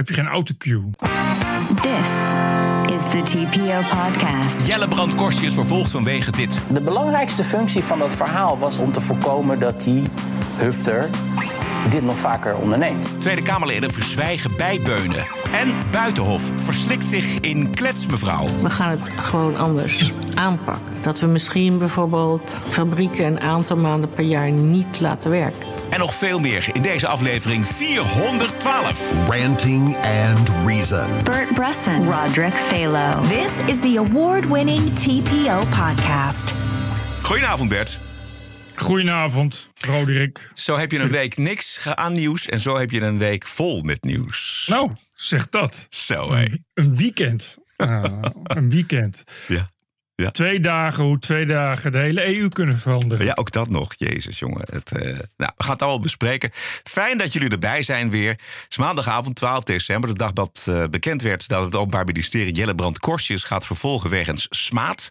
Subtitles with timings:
[0.00, 0.82] Heb je geen autocue?
[1.82, 2.10] This
[2.94, 4.66] is the TPO podcast.
[4.66, 6.58] Jelle Brand is vervolgd vanwege dit.
[6.68, 10.02] De belangrijkste functie van dat verhaal was om te voorkomen dat die
[10.56, 11.10] hufter
[11.90, 13.20] dit nog vaker onderneemt.
[13.20, 15.26] Tweede Kamerleden verzwijgen bijbeunen.
[15.52, 18.46] En Buitenhof verslikt zich in kletsmevrouw.
[18.62, 20.92] We gaan het gewoon anders aanpakken.
[21.00, 25.79] Dat we misschien bijvoorbeeld fabrieken een aantal maanden per jaar niet laten werken.
[25.90, 29.28] En nog veel meer in deze aflevering 412.
[29.28, 31.06] Ranting and Reason.
[31.24, 33.28] Bert Bresson, Roderick Phalo.
[33.28, 36.54] This is the award winning TPO podcast.
[37.22, 38.00] Goedenavond Bert.
[38.74, 40.50] Goedenavond, Roderick.
[40.54, 43.82] Zo heb je een week niks aan nieuws en zo heb je een week vol
[43.82, 44.66] met nieuws.
[44.68, 45.86] Nou, zeg dat.
[45.88, 46.44] Zo hé.
[46.74, 47.58] Een weekend.
[47.76, 48.04] Ah,
[48.42, 49.24] een weekend.
[49.48, 49.68] Ja.
[50.20, 50.30] Ja.
[50.30, 53.24] Twee dagen, hoe twee dagen de hele EU kunnen veranderen.
[53.24, 53.94] Ja, ook dat nog.
[53.96, 54.64] Jezus, jongen.
[54.72, 55.02] Het, eh,
[55.36, 56.50] nou, we gaan het allemaal bespreken.
[56.84, 58.30] Fijn dat jullie erbij zijn weer.
[58.30, 62.54] Het is maandagavond 12 december, de dag dat eh, bekend werd dat het Openbaar Ministerie
[62.54, 65.08] Jelle Brand Korstjes gaat vervolgen wegens smaad.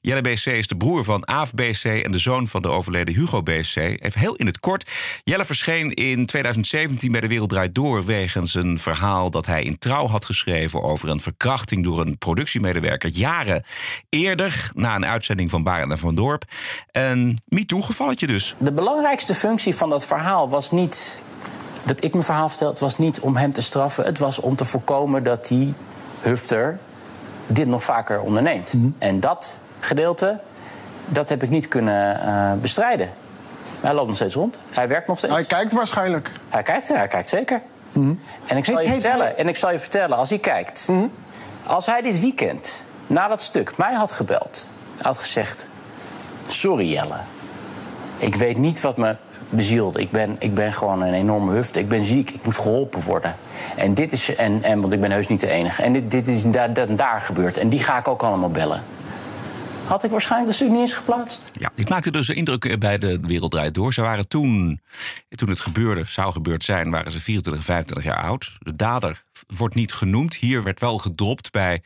[0.00, 3.42] Jelle BC is de broer van Aaf BC en de zoon van de overleden Hugo
[3.42, 3.76] BC.
[3.76, 4.90] Even heel in het kort.
[5.24, 9.78] Jelle verscheen in 2017 bij De Wereld Draait Door wegens een verhaal dat hij in
[9.78, 13.64] trouw had geschreven over een verkrachting door een productiemedewerker jaren
[14.08, 14.43] eerder
[14.74, 16.44] na een uitzending van Barend en van Dorp.
[16.92, 18.54] Een MeToo-gevalletje dus.
[18.58, 21.18] De belangrijkste functie van dat verhaal was niet
[21.82, 22.68] dat ik mijn verhaal vertel.
[22.68, 24.04] Het was niet om hem te straffen.
[24.04, 25.74] Het was om te voorkomen dat die
[26.20, 26.78] hufter
[27.46, 28.72] dit nog vaker onderneemt.
[28.98, 30.40] En dat gedeelte,
[31.06, 33.10] dat heb ik niet kunnen eh, bestrijden.
[33.80, 34.60] Hij loopt nog steeds rond.
[34.70, 35.32] Hij werkt nog steeds.
[35.32, 36.30] Hij kijkt waarschijnlijk.
[36.48, 37.62] Hij kijkt, hij kijkt zeker.
[38.46, 40.88] En ik zal Heeft- je vertellen, hij- en ik zal je vertellen, als hij kijkt,
[41.66, 44.68] als hij dit weekend na dat stuk mij had gebeld,
[45.02, 45.68] had gezegd:
[46.46, 47.18] Sorry Jelle,
[48.18, 49.16] ik weet niet wat me
[49.48, 49.98] bezielt.
[49.98, 51.78] Ik ben, ik ben gewoon een enorme hufte.
[51.78, 52.30] Ik ben ziek.
[52.30, 53.34] Ik moet geholpen worden.
[53.76, 55.82] En dit is, en, en, want ik ben heus niet de enige.
[55.82, 57.56] En dit, dit is daar, daar, daar gebeurd.
[57.56, 58.82] En die ga ik ook allemaal bellen.
[59.86, 61.50] Had ik waarschijnlijk dat stuk niet eens geplaatst?
[61.58, 63.92] Ja, ik maakte dus een indruk bij de Wereld Door.
[63.92, 64.80] Ze waren toen,
[65.28, 68.52] toen het gebeurde, zou gebeurd zijn, waren ze 24, 25 jaar oud.
[68.58, 69.22] De dader
[69.56, 70.34] wordt niet genoemd.
[70.34, 71.82] Hier werd wel gedropt bij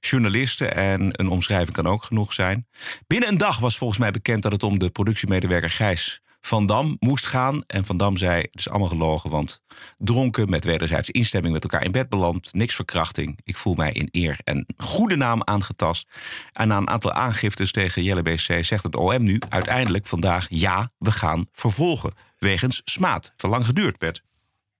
[0.00, 2.66] journalisten en een omschrijving kan ook genoeg zijn.
[3.06, 6.96] Binnen een dag was volgens mij bekend dat het om de productiemedewerker Gijs van Dam
[6.98, 7.62] moest gaan.
[7.66, 9.62] En Van Dam zei, het is allemaal gelogen, want
[9.98, 12.52] dronken met wederzijdse instemming met elkaar in bed beland.
[12.52, 13.40] Niks verkrachting.
[13.44, 16.06] Ik voel mij in eer en goede naam aangetast.
[16.52, 20.46] En na een aantal aangiftes tegen Jelle BC zegt het OM nu uiteindelijk vandaag...
[20.48, 22.12] ja, we gaan vervolgen.
[22.38, 23.32] Wegens smaad.
[23.36, 24.22] Heeft lang geduurd, Bert.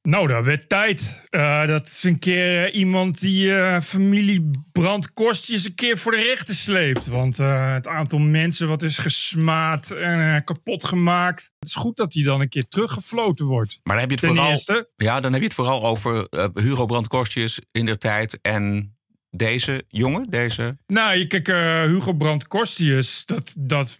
[0.02, 1.22] Nou, dat werd tijd.
[1.30, 6.22] Eh, dat is een keer eh, iemand die eh, familie brandkostjes een keer voor de
[6.22, 7.06] rechter sleept.
[7.06, 11.52] Want het aantal mensen wat is gesmaad en kapot gemaakt.
[11.58, 13.80] Het is goed dat hij dan een keer teruggefloten wordt.
[13.82, 14.90] Maar dan heb je het vooral, eerste.
[14.96, 18.94] Ja, dan heb je het vooral over Hugo Brandkorstjes in der tijd en
[19.30, 20.76] deze jongen, deze...
[20.86, 23.98] Nou, kijk, eh, Hugo Brandt Kostius, dat, dat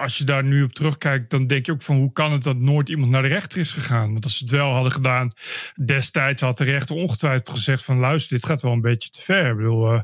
[0.00, 2.58] als je daar nu op terugkijkt, dan denk je ook van hoe kan het dat
[2.58, 4.12] nooit iemand naar de rechter is gegaan?
[4.12, 5.30] Want als ze het wel hadden gedaan
[5.84, 9.50] destijds, had de rechter ongetwijfeld gezegd van luister, dit gaat wel een beetje te ver.
[9.50, 10.00] Ik bedoel, eh,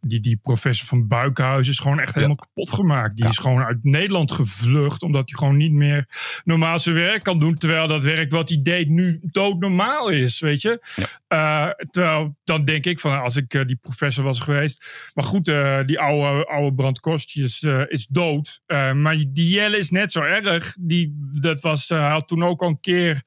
[0.00, 3.16] die, die professor van Buikhuis is gewoon echt helemaal kapot gemaakt.
[3.16, 6.08] Die is gewoon uit Nederland gevlucht, omdat hij gewoon niet meer
[6.44, 7.54] normaal zijn werk kan doen.
[7.54, 10.86] Terwijl dat werk wat hij deed nu doodnormaal is, weet je.
[11.28, 14.86] Eh, terwijl dan denk ik van nou, als ik eh, die professor was geweest.
[15.14, 15.44] Maar goed,
[15.86, 18.60] die oude, oude brandkostjes is dood.
[18.66, 20.76] Maar die Jelle is net zo erg.
[20.80, 23.22] Die, dat was, hij had toen ook al een keer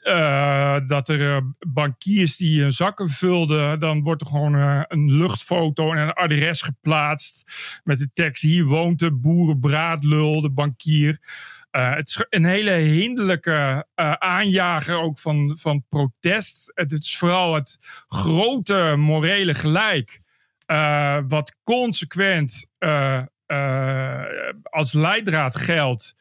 [0.00, 3.80] eh, dat er eh, bankiers die hun zakken vulden.
[3.80, 4.54] Dan wordt er gewoon
[4.88, 7.52] een luchtfoto en een adres geplaatst.
[7.84, 11.18] Met de tekst: hier woont de boerenbraadlul, de bankier.
[11.70, 13.86] Het is een hele hinderlijke
[14.18, 16.72] aanjager ook van, van protest.
[16.74, 20.20] Het is vooral het grote morele gelijk.
[21.28, 22.66] wat consequent
[23.52, 26.14] eh, als leidraad geldt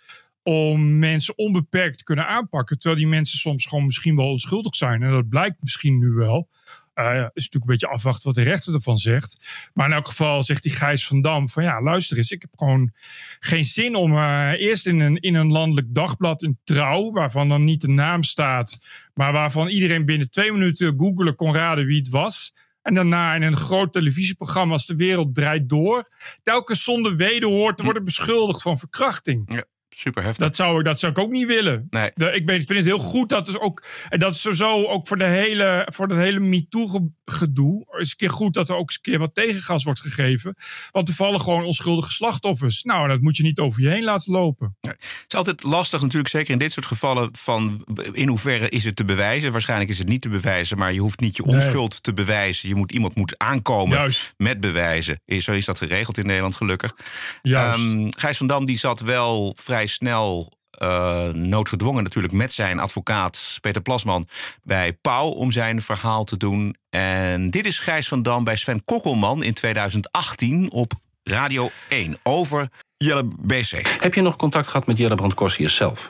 [0.44, 2.80] om mensen onbeperkt te kunnen aanpakken.
[2.80, 5.04] Terwijl die mensen soms gewoon misschien wel onschuldig zijn.
[5.04, 6.50] En dat blijkt misschien nu wel.
[6.94, 9.46] Eh, is natuurlijk een beetje afwachten wat de rechter ervan zegt.
[9.74, 12.52] Maar in elk geval zegt die Gijs van Dam van ja, luister eens, ik heb
[12.56, 12.92] gewoon
[13.40, 17.64] geen zin om eh, eerst in een, in een landelijk dagblad, een trouw, waarvan dan
[17.64, 18.78] niet de naam staat,
[19.14, 22.54] maar waarvan iedereen binnen twee minuten googelen kon raden wie het was.
[22.82, 26.08] En daarna in een groot televisieprogramma als De Wereld Draait Door.
[26.44, 29.54] Telkens zonder wederhoor te worden beschuldigd van verkrachting.
[29.54, 29.64] Ja.
[29.90, 30.46] super heftig.
[30.48, 31.88] Dat zou, ik- dat zou ik ook niet willen.
[31.90, 32.12] Nee.
[32.14, 33.84] De- ik ben, vind het heel goed dat er ook.
[34.10, 37.86] En dat is sowieso ook voor, de hele, voor dat hele MeToo-gedoe.
[38.00, 40.56] Is een keer goed dat er ook eens een keer wat tegengas wordt gegeven.
[40.92, 42.84] Want er vallen gewoon onschuldige slachtoffers.
[42.84, 44.78] Nou, dat moet je niet over je heen laten lopen.
[44.80, 44.96] Het
[45.34, 47.30] is altijd lastig natuurlijk, zeker in dit soort gevallen...
[47.38, 49.52] van in hoeverre is het te bewijzen.
[49.52, 50.78] Waarschijnlijk is het niet te bewijzen...
[50.78, 51.56] maar je hoeft niet je Nee.
[51.56, 52.70] onschuld te bewijzen.
[52.70, 54.34] Je moet, iemand moet aankomen Juist.
[54.38, 55.22] met bewijzen.
[55.26, 56.96] Is- Zo is dat geregeld in Nederland, gelukkig.
[57.42, 60.52] Ehm, Gijs van Dam die zat wel vrij snel...
[60.72, 64.28] eh, noodgedwongen natuurlijk met zijn advocaat Peter Plasman
[64.62, 66.76] bij Pauw om zijn verhaal te doen.
[66.90, 70.94] En dit is Gijs van Dam bij Sven Kokkelman in 2018 op
[71.24, 73.98] Radio 1 over Jelle BC.
[74.00, 76.10] Heb je nog contact gehad met Jelle Brand Corsius zelf?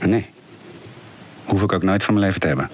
[0.00, 0.26] Nee.
[1.44, 2.70] Hoef ik ook nooit van mijn leven te hebben.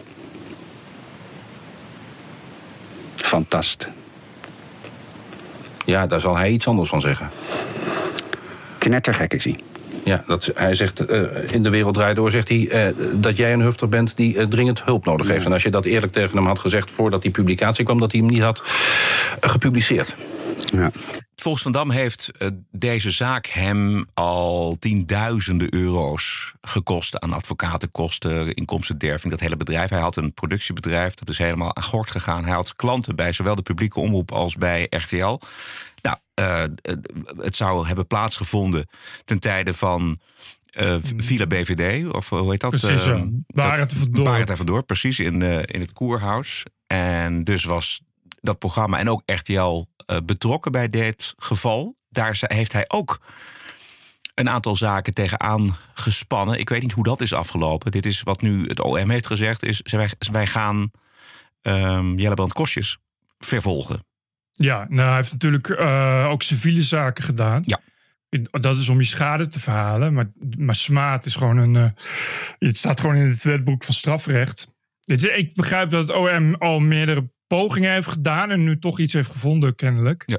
[3.17, 3.89] Fantast.
[5.85, 7.31] Ja, daar zal hij iets anders van zeggen.
[8.79, 9.61] Knettergek is hij.
[10.05, 13.53] Ja, dat, hij zegt eh, in de wereld draait door, zegt hij, eh, dat jij
[13.53, 15.45] een hufter bent die eh, dringend hulp nodig heeft.
[15.45, 18.21] En als je dat eerlijk tegen hem had gezegd voordat die publicatie kwam, dat hij
[18.21, 18.63] hem niet had
[19.41, 20.15] gepubliceerd.
[20.73, 20.91] Ja.
[21.37, 22.31] Volgens Van Dam heeft
[22.71, 29.91] deze zaak hem al tienduizenden euro's gekost aan advocatenkosten, inkomstenderving, dat hele bedrijf.
[29.91, 32.45] Hij had een productiebedrijf, dat is helemaal aan gort gegaan.
[32.45, 35.39] Hij had klanten bij zowel de publieke omroep als bij RTL.
[36.05, 36.65] Nou, eh,
[37.37, 38.89] het zou hebben plaatsgevonden
[39.25, 40.21] ten tijde van
[40.71, 42.71] eh Villa BVD, of hoe heet dat?
[42.71, 43.13] Precies, ja.
[43.13, 44.27] Eh, Barend en Van Dorp.
[44.27, 46.63] Barend Dorp, precies, in, eh, in het Koerhuis.
[46.87, 48.03] En dus was
[48.41, 51.97] dat programma en ook RTL eh, betrokken bij dit geval.
[52.09, 53.21] Daar heeft hij ook
[54.35, 56.59] een aantal zaken tegenaan gespannen.
[56.59, 57.91] Ik weet niet hoe dat is afgelopen.
[57.91, 59.65] Dit is wat nu het OM heeft gezegd.
[59.65, 60.91] Is, wij, wij gaan
[61.63, 62.99] ehm Jelle Brand Kostjes
[63.39, 64.07] vervolgen.
[64.55, 67.63] Ja, nou, hij heeft natuurlijk eh, ook civiele zaken gedaan.
[67.67, 67.81] Ja.
[68.51, 70.13] Dat is om je schade te verhalen.
[70.15, 71.77] Maar, maar smaad is gewoon een.
[71.77, 71.91] eh,
[72.59, 74.75] het staat gewoon in het wetboek van strafrecht.
[75.05, 78.51] Ik begrijp dat het OM al meerdere pogingen heeft gedaan.
[78.51, 80.23] en nu toch iets heeft gevonden, kennelijk.
[80.27, 80.39] Ja.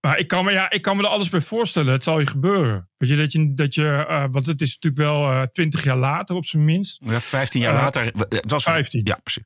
[0.00, 1.92] Maar ik kan, me, ja, ik kan me er alles bij voorstellen.
[1.92, 2.88] Het zal je gebeuren.
[2.96, 3.54] Weet je, dat je.
[3.54, 7.04] Dat je eh, want het is natuurlijk wel twintig jaar later, op zijn minst.
[7.04, 8.04] Ja, 15 jaar later.
[8.28, 9.00] Het was 15.
[9.04, 9.44] Ja, precies.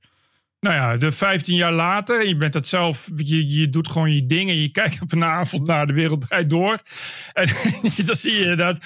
[0.63, 4.27] Nou ja, de 15 jaar later, je bent dat zelf, je, je doet gewoon je
[4.27, 4.55] dingen.
[4.55, 6.79] Je kijkt op een avond naar de wereld draait door.
[7.33, 7.47] En
[8.07, 8.81] dan zie je dat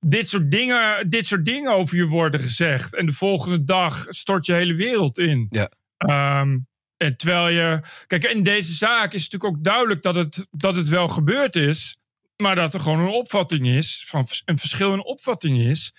[0.00, 2.94] dit soort, dingen, dit soort dingen over je worden gezegd.
[2.94, 5.46] En de volgende dag stort je hele wereld in.
[5.50, 5.70] Ja.
[5.96, 6.58] Ehm,
[6.96, 7.80] en terwijl je.
[8.06, 11.56] Kijk, in deze zaak is het natuurlijk ook duidelijk dat het, dat het wel gebeurd
[11.56, 11.96] is.
[12.36, 15.92] Maar dat er gewoon een opvatting is, van een verschil in opvatting is.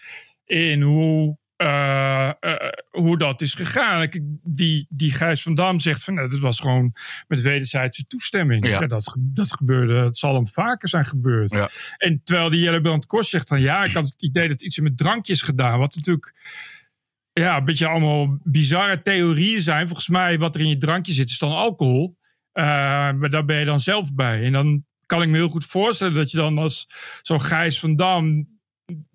[0.46, 1.40] in hoe.
[1.62, 4.10] Eh, eh, hoe dat is gegaan.
[4.44, 6.94] Die, die Gijs van Dam zegt van nou, dat was gewoon
[7.28, 8.68] met wederzijdse toestemming.
[8.68, 8.80] Ja.
[8.80, 8.88] Ja.
[8.88, 11.52] dat, dat gebeurde, het zal hem vaker zijn gebeurd.
[11.52, 11.70] Ja.
[11.98, 14.98] En terwijl die Jelle Kors zegt van ja, ik had het idee dat iets met
[14.98, 15.80] drankjes gedaan.
[15.80, 16.34] Wat natuurlijk
[17.34, 19.88] ja, een beetje allemaal bizarre theorieën zijn.
[19.88, 22.18] Volgens mij, wat er in je drankje zit, is dan alcohol.
[22.52, 22.64] Eh,
[23.12, 24.44] maar daar ben je dan zelf bij.
[24.44, 26.88] En dan kan ik me heel goed voorstellen dat je dan als
[27.22, 28.48] zo'n Gijs van Dam.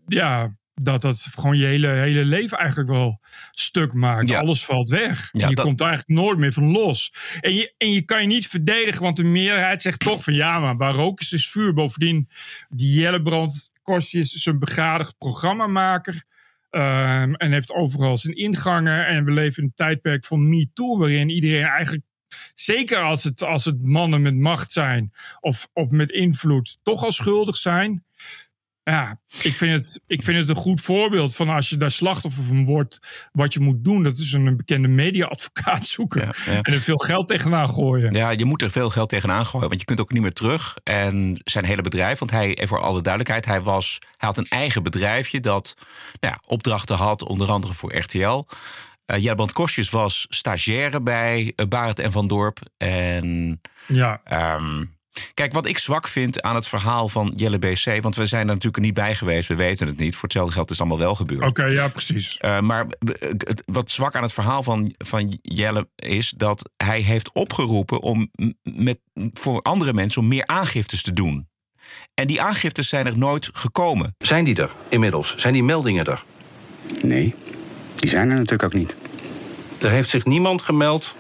[0.04, 3.20] Ja, dat dat gewoon je hele, hele leven eigenlijk wel
[3.50, 4.28] stuk maakt.
[4.28, 4.38] Ja.
[4.38, 5.28] Alles valt weg.
[5.32, 7.12] Ja, en je dat- komt er eigenlijk nooit meer van los.
[7.40, 10.58] En je, en je kan je niet verdedigen, want de meerderheid zegt toch van ja,
[10.58, 11.74] maar waar rook is, is vuur.
[11.74, 12.28] Bovendien,
[12.68, 16.24] die Jellebrand Kostjes is een begadigd programmamaker.
[16.70, 19.06] Ehm, en heeft overal zijn ingangen.
[19.06, 22.04] En we leven in een tijdperk van MeToo, waarin iedereen eigenlijk,
[22.54, 27.12] zeker als het, als het mannen met macht zijn of, of met invloed, toch al
[27.12, 28.04] schuldig zijn.
[28.90, 32.44] Ja, ik vind, het, ik vind het een goed voorbeeld van als je daar slachtoffer
[32.44, 32.98] van wordt,
[33.32, 34.02] wat je moet doen.
[34.02, 36.60] Dat is een bekende media-advocaat zoeken Ja, ja.
[36.62, 38.12] en er veel geld tegenaan gooien.
[38.12, 40.76] Ja, je moet er veel geld tegenaan gooien, want je kunt ook niet meer terug.
[40.84, 44.48] En zijn hele bedrijf, want hij, even voor alle duidelijkheid, hij, was, hij had een
[44.48, 45.74] eigen bedrijfje dat
[46.20, 48.44] nou ja, opdrachten had, onder andere voor RTL.
[49.06, 52.58] Eh Jelbrand Kostjes was stagiaire bij uh, Barend en Van Dorp.
[52.76, 54.84] En Ja, Ehm,
[55.34, 58.02] kijk, wat ik zwak vind aan het verhaal van Jelle BC...
[58.02, 60.12] want we zijn er natuurlijk niet bij geweest, we weten het niet.
[60.14, 61.42] Voor hetzelfde geld is het allemaal wel gebeurd.
[61.46, 62.36] oké, ja, precies.
[62.38, 67.00] Eh, maar eh, het- wat zwak aan het verhaal van, van Jelle is dat hij
[67.00, 68.30] heeft opgeroepen om
[68.62, 68.98] met,
[69.32, 71.48] voor andere mensen om meer aangiftes te doen.
[72.14, 74.14] En die aangiftes zijn er nooit gekomen.
[74.18, 75.34] Zijn die er inmiddels?
[75.36, 76.22] Zijn die meldingen er?
[77.02, 77.34] Nee,
[77.96, 78.94] die zijn er natuurlijk ook niet.
[79.80, 81.14] Er heeft zich niemand gemeld.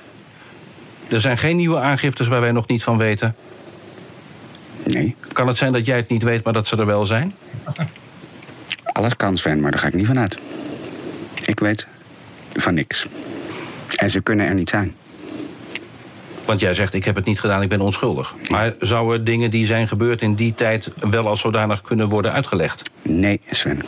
[1.08, 3.34] Er zijn geen nieuwe aangiftes waar wij nog niet van weten.
[4.86, 7.32] Nee, Kan het zijn dat jij het niet weet, maar dat ze er wel zijn?
[8.92, 10.38] alles kan Sven, maar daar ga ik niet van uit.
[11.44, 11.86] Ik weet
[12.54, 13.06] van niks.
[13.96, 14.94] En ze kunnen er niet zijn.
[16.44, 18.34] Want jij zegt, ik heb het niet gedaan, ik ben onschuldig.
[18.48, 20.90] Maar zouden dingen die zijn gebeurd in die tijd...
[21.10, 22.90] wel als zodanig kunnen worden uitgelegd?
[23.02, 23.82] Nee, Sven.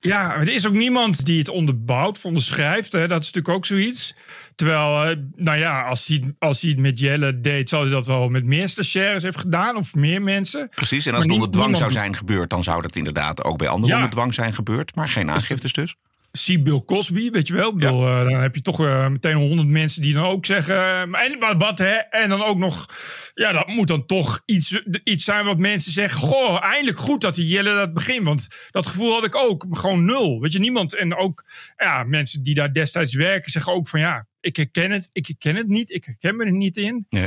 [0.00, 2.92] Ja, maar er is ook niemand die het onderbouwt, onderschrijft.
[2.92, 3.08] Hè?
[3.08, 4.14] Dat is natuurlijk ook zoiets.
[4.54, 8.06] Terwijl, eh, nou ja, als hij, als hij het met Jelle deed, zou hij dat
[8.06, 9.76] wel met meer stagiaires heeft gedaan.
[9.76, 10.68] Of meer mensen.
[10.68, 12.50] Precies, en Maar als het onder dwang zou zijn gebeurd...
[12.50, 13.94] dan zou dat inderdaad ook bij anderen Ja.
[13.94, 14.94] onder dwang zijn gebeurd.
[14.94, 15.96] Maar geen aangiftes dus.
[16.32, 17.74] Zie Bill Cosby, weet je wel.
[17.74, 21.14] Bedoel, eh, dan heb je toch eh, meteen honderd mensen die dan ook zeggen...
[21.14, 21.94] en wat, wat hè?
[21.94, 22.86] En dan ook nog...
[23.34, 26.20] Ja, dat moet dan toch iets, iets zijn wat mensen zeggen...
[26.20, 28.24] Goh, eindelijk goed dat die Jelle dat begint.
[28.24, 29.66] Want dat gevoel had ik ook.
[29.70, 30.40] Gewoon nul.
[30.40, 30.94] Weet je, niemand.
[30.94, 31.44] En ook
[31.76, 34.00] ja, mensen die daar destijds werken zeggen ook van...
[34.00, 35.08] Ja, ik herken het.
[35.12, 35.90] Ik herken het niet.
[35.90, 37.06] Ik herken me er niet in.
[37.08, 37.26] Ja.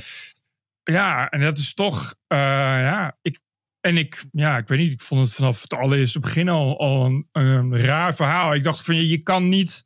[0.84, 2.16] Ja, en dat is toch...
[2.28, 3.40] eh, ja, ik,
[3.86, 7.24] en ik, ja, ik weet niet, ik vond het vanaf het allereerste begin al, al
[7.32, 8.54] een, raar verhaal.
[8.54, 9.84] Ik dacht van, je, je kan niet...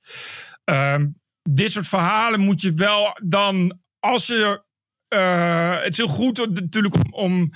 [0.64, 1.08] ehm,
[1.50, 4.64] dit soort verhalen moet je wel dan, als je...
[5.08, 7.52] eh, het is heel goed natuurlijk om, om,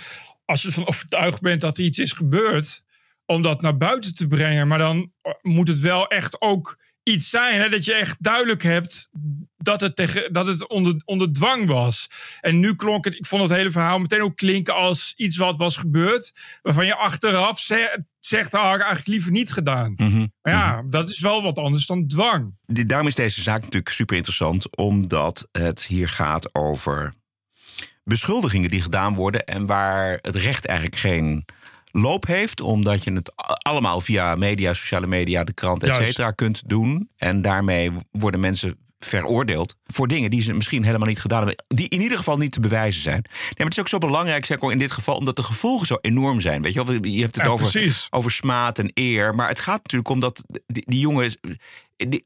[0.46, 2.84] als je ervan overtuigd bent dat er iets is gebeurd,
[3.26, 4.68] om dat naar buiten te brengen.
[4.68, 9.10] Maar dan moet het wel echt ook iets zijn, hè, dat je echt duidelijk hebt
[9.58, 12.08] dat het, tegen, dat het onder, onder dwang was.
[12.42, 15.56] En nu klonk het, ik vond het hele verhaal meteen ook klinken als iets wat
[15.58, 16.32] was gebeurd,
[16.62, 19.94] waarvan je achteraf ze- zegt, ah, had ik eigenlijk liever niet gedaan.
[19.96, 20.28] Mhm.
[20.42, 22.54] Maar ja, dat is wel wat anders dan dwang.
[22.66, 27.14] Daarom is deze zaak natuurlijk super interessant, omdat het hier gaat over
[28.04, 31.46] beschuldigingen die gedaan worden en waar het recht eigenlijk geen
[31.92, 33.32] loop heeft, omdat je het
[33.62, 37.10] allemaal via media, sociale media, de krant, et cetera, kunt doen.
[37.18, 41.90] En daarmee worden mensen veroordeeld voor dingen die ze misschien helemaal niet gedaan hebben, die
[41.90, 43.22] in ieder geval niet te bewijzen zijn.
[43.22, 45.98] Nee, maar het is ook zo belangrijk, zeg in dit geval, omdat de gevolgen zo
[46.02, 46.62] enorm zijn.
[46.62, 47.06] Weet je, wel?
[47.06, 48.08] je hebt het Ja, over, precies.
[48.10, 51.38] over smaad en eer, maar het gaat natuurlijk om dat die, die jongens.
[52.10, 52.18] Uh,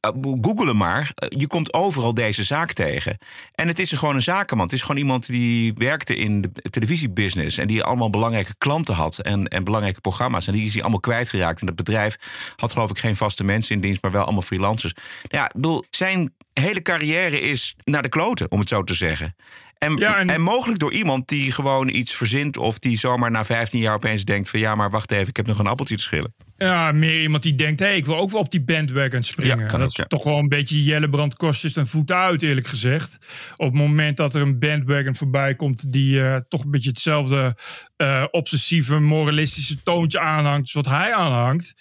[0.41, 1.11] Google hem maar.
[1.23, 3.17] Uh, Je komt overal deze zaak tegen.
[3.51, 4.65] En het is er gewoon een zakenman.
[4.65, 7.57] Het is gewoon iemand die werkte in de televisiebusiness.
[7.57, 9.19] En die allemaal belangrijke klanten had.
[9.19, 10.47] En, en belangrijke programma's.
[10.47, 11.61] En die is hij allemaal kwijtgeraakt.
[11.61, 12.15] En het bedrijf
[12.55, 14.01] had geloof ik geen vaste mensen in dienst.
[14.01, 14.93] Maar wel allemaal freelancers.
[14.93, 18.51] Nou ja, bedoel, zijn hele carrière is naar de kloten.
[18.51, 19.35] Om het zo te zeggen.
[19.77, 22.57] En, Ja, en- en mogelijk door iemand die gewoon iets verzint.
[22.57, 24.59] Of die zomaar na 15 jaar opeens denkt van...
[24.59, 26.33] ja, maar wacht even, ik heb nog een appeltje te schillen.
[26.57, 29.59] Ja, meer iemand die denkt, hé, ik wil ook wel op die bandwagon springen.
[29.59, 30.03] Ja, kan dat ook, is ja.
[30.03, 33.17] toch wel een beetje Jellebrand kostjes en voeten uit, eerlijk gezegd.
[33.57, 37.57] Op het moment dat er een bandwagon voorbij komt die eh, toch een beetje hetzelfde
[37.95, 41.73] eh, obsessieve, moralistische toontje aanhangt wat hij aanhangt,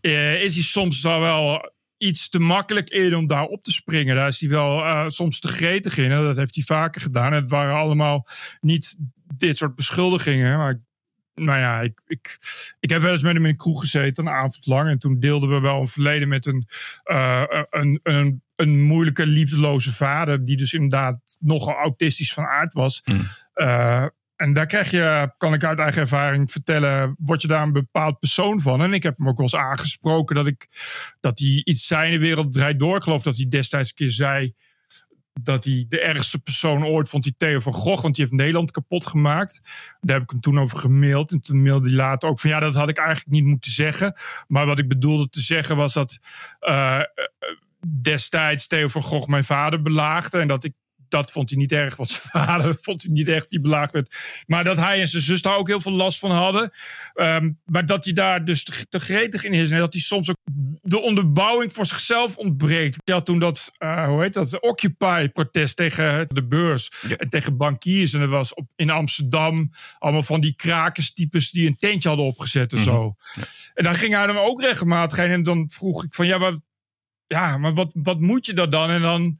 [0.00, 4.16] eh, is hij soms dan wel iets te makkelijk in om daar op te springen.
[4.16, 6.10] Daar is hij wel soms te gretig in.
[6.10, 7.32] En dat heeft hij vaker gedaan.
[7.32, 8.26] En het waren allemaal
[8.60, 8.96] niet
[9.36, 10.58] dit soort beschuldigingen.
[10.58, 10.80] Maar
[11.34, 12.38] nou ja, ik, ik,
[12.80, 14.88] ik heb wel eens met hem in een kroeg gezeten, een avond lang.
[14.88, 16.66] En toen deelden we wel een verleden met een,
[17.02, 20.44] eh, een, een, een moeilijke, liefdeloze vader.
[20.44, 23.02] Die dus inderdaad nogal autistisch van aard was.
[23.54, 27.72] Eh, en daar krijg je, kan ik uit eigen ervaring vertellen, word je daar een
[27.72, 28.82] bepaald persoon van.
[28.82, 30.66] En ik heb hem ook wel eens aangesproken dat, ik,
[31.20, 32.96] dat hij iets zei in de wereld draait door.
[32.96, 34.54] Ik geloof dat hij destijds een keer zei
[35.40, 38.70] dat hij de ergste persoon ooit vond, die Theo van Gogh, want die heeft Nederland
[38.70, 39.60] kapot gemaakt.
[40.00, 41.32] Daar heb ik hem toen over gemaild.
[41.32, 44.14] En toen mailde hij later ook van ja, dat had ik eigenlijk niet moeten zeggen.
[44.48, 46.18] Maar wat ik bedoelde te zeggen was dat
[46.60, 47.06] eh, eh,
[48.00, 50.38] destijds Theo van Gogh mijn vader belaagde.
[50.38, 50.72] En dat ik
[51.12, 54.16] dat vond hij niet erg, want zijn vader vond hij niet echt die belaagd werd.
[54.46, 56.70] Maar dat hij en zijn zus daar ook heel veel last van hadden.
[57.14, 59.70] Ehm, maar dat hij daar dus te, te gretig in is.
[59.70, 60.36] En dat hij soms ook
[60.82, 63.10] de onderbouwing voor zichzelf ontbreekt.
[63.10, 66.90] Had toen dat, eh, hoe heet dat, Occupy-protest tegen de beurs.
[67.16, 68.12] En tegen bankiers.
[68.12, 72.72] En dat was op, in Amsterdam allemaal van die krakerstypes die een tentje hadden opgezet
[72.72, 73.14] en zo.
[73.74, 75.30] En daar ging hij dan ook regelmatig heen.
[75.30, 76.62] En dan vroeg ik van, ja, wat,
[77.26, 78.90] ja maar wat, wat moet je daar dan?
[78.90, 79.38] En dan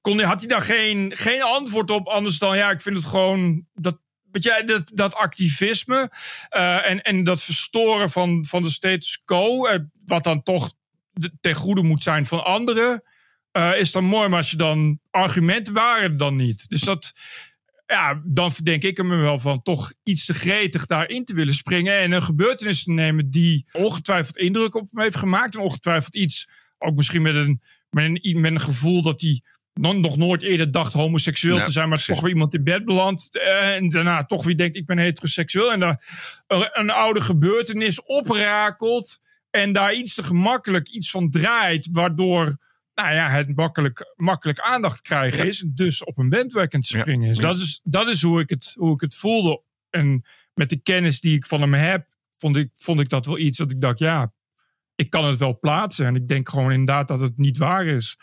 [0.00, 2.06] kon, had hij daar geen, geen antwoord op.
[2.06, 3.66] Anders dan, ja, ik vind het gewoon...
[3.74, 3.98] Dat,
[4.30, 6.10] weet je, dat, dat activisme
[6.48, 9.66] eh, en, en dat verstoren van, van de status quo...
[9.66, 10.72] eh, wat dan toch
[11.40, 13.02] ten goede moet zijn van anderen...
[13.50, 16.68] eh, is dan mooi, maar als je dan argumenten waren dan niet.
[16.68, 17.12] Dus dat,
[17.86, 21.98] ja, dan verdenk ik hem wel van toch iets te gretig daarin te willen springen.
[21.98, 25.54] En een gebeurtenis te nemen die ongetwijfeld indruk op hem heeft gemaakt.
[25.54, 26.48] En ongetwijfeld iets,
[26.78, 27.60] ook misschien met een,
[27.90, 29.42] met een, met een gevoel dat hij
[29.74, 32.14] nog, nog nooit eerder dacht homoseksueel Ja, te zijn, maar precies.
[32.14, 33.38] toch weer iemand in bed belandt.
[33.38, 35.72] En daarna toch weer denkt, ik ben heteroseksueel.
[35.72, 36.02] En daar
[36.72, 39.18] een, oude gebeurtenis oprakelt.
[39.50, 42.56] En daar iets te gemakkelijk iets van draait, waardoor
[42.94, 45.64] nou ja, het makkelijk, makkelijk aandacht krijgen is.
[45.66, 47.36] Dus op een bandwagon te springen is.
[47.36, 47.42] Ja.
[47.42, 47.80] Dat is.
[47.82, 49.62] Dat is hoe ik, het, hoe ik het voelde.
[49.90, 53.38] En met de kennis die ik van hem heb, vond ik, vond ik dat wel
[53.38, 54.32] iets dat ik dacht, ja,
[54.96, 56.06] ik kan het wel plaatsen.
[56.06, 58.18] En ik denk gewoon inderdaad dat het niet waar is.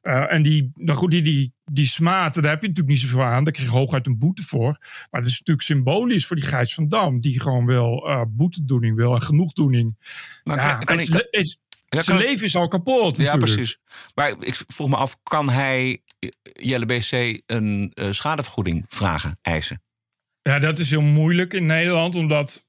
[0.00, 3.44] Eh, en die, nou goed, die, die, die daar heb je natuurlijk niet zoveel aan.
[3.44, 4.76] Daar kreeg je hooguit een boete voor.
[5.10, 7.20] Maar het is natuurlijk symbolisch voor die Gijs van Dam.
[7.20, 9.96] Die gewoon wel eh boetedoening wil en genoegdoening.
[10.44, 11.58] Maar ja, kan- kan is, ik- is,
[11.88, 13.16] Ja, Zijn leven is al kapot.
[13.16, 13.52] Ja, natuurlijk.
[13.52, 13.78] precies.
[14.14, 16.02] Maar ik vroeg me af, kan hij
[16.42, 19.82] Jelle BC een eh, schadevergoeding vragen, eisen?
[20.42, 22.66] Ja, dat is heel moeilijk in Nederland, omdat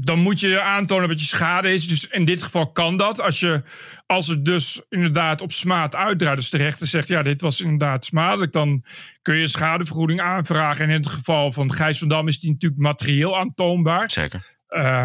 [0.00, 1.88] dan moet je aantonen wat je schade is.
[1.88, 3.20] Dus in dit geval kan dat.
[3.20, 3.62] Als, je,
[4.06, 8.04] als het dus inderdaad op smaad uitdraait, dus de rechter zegt ja, dit was inderdaad
[8.04, 8.84] smadelijk, dan
[9.22, 10.84] kun je schadevergoeding aanvragen.
[10.84, 14.10] En in het geval van Gijs van Dam is die natuurlijk materieel aantoonbaar.
[14.10, 14.56] Zeker.
[14.66, 15.04] Eh,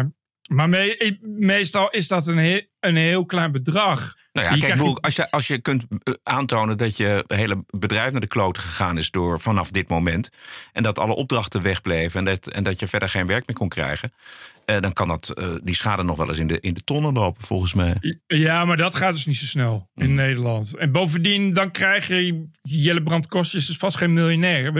[0.52, 4.14] maar me- meestal is dat een, he- een heel klein bedrag.
[4.32, 8.12] Nou ja, Je kijk, als je, als je kunt eh, aantonen dat je hele bedrijf
[8.12, 10.28] naar de kloten gegaan is door vanaf dit moment.
[10.72, 13.68] En dat alle opdrachten wegbleven en dat, en dat je verder geen werk meer kon
[13.68, 14.12] krijgen.
[14.64, 17.12] eh, dan kan dat, eh, die schade nog wel eens in de, in de tonnen
[17.12, 18.16] lopen, volgens mij.
[18.26, 20.14] Ja, maar dat gaat dus niet zo snel in Mm.
[20.14, 20.76] Nederland.
[20.76, 22.48] En bovendien, dan krijg je...
[22.60, 24.72] Jelle Brand is vast geen miljonair.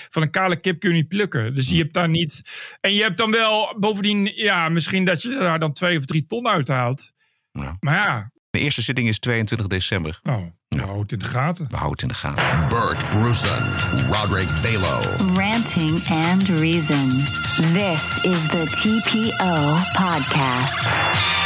[0.00, 1.54] We- Van een kale kip kun je niet plukken.
[1.54, 2.42] Dus je hebt daar niet...
[2.80, 4.32] En je hebt dan wel, bovendien...
[4.34, 7.12] Ja, misschien dat je daar dan twee of drie ton uithaalt.
[7.52, 7.76] Ja.
[7.80, 10.20] Maar ja, De eerste zitting is 22 december.
[10.22, 11.66] nou, nou houd het in de gaten.
[11.70, 12.68] We houden het in de gaten.
[12.68, 13.62] Bert Bruson,
[14.12, 15.00] Roderick Balo.
[15.38, 17.08] Ranting and Reason.
[17.72, 21.45] This is the TPO podcast.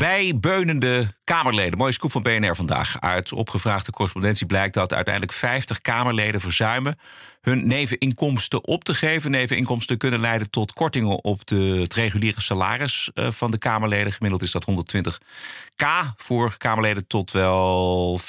[0.00, 1.78] Bij beunende Kamerleden.
[1.78, 3.00] Mooie scoop van BNR vandaag.
[3.00, 6.98] Uit opgevraagde correspondentie blijkt dat uiteindelijk 50 Kamerleden verzuimen
[7.40, 9.30] hun neveninkomsten op te geven.
[9.30, 14.12] Neveninkomsten kunnen leiden tot kortingen op de, het reguliere salaris eh, van de Kamerleden.
[14.12, 18.20] Gemiddeld is dat 120k voor Kamerleden tot wel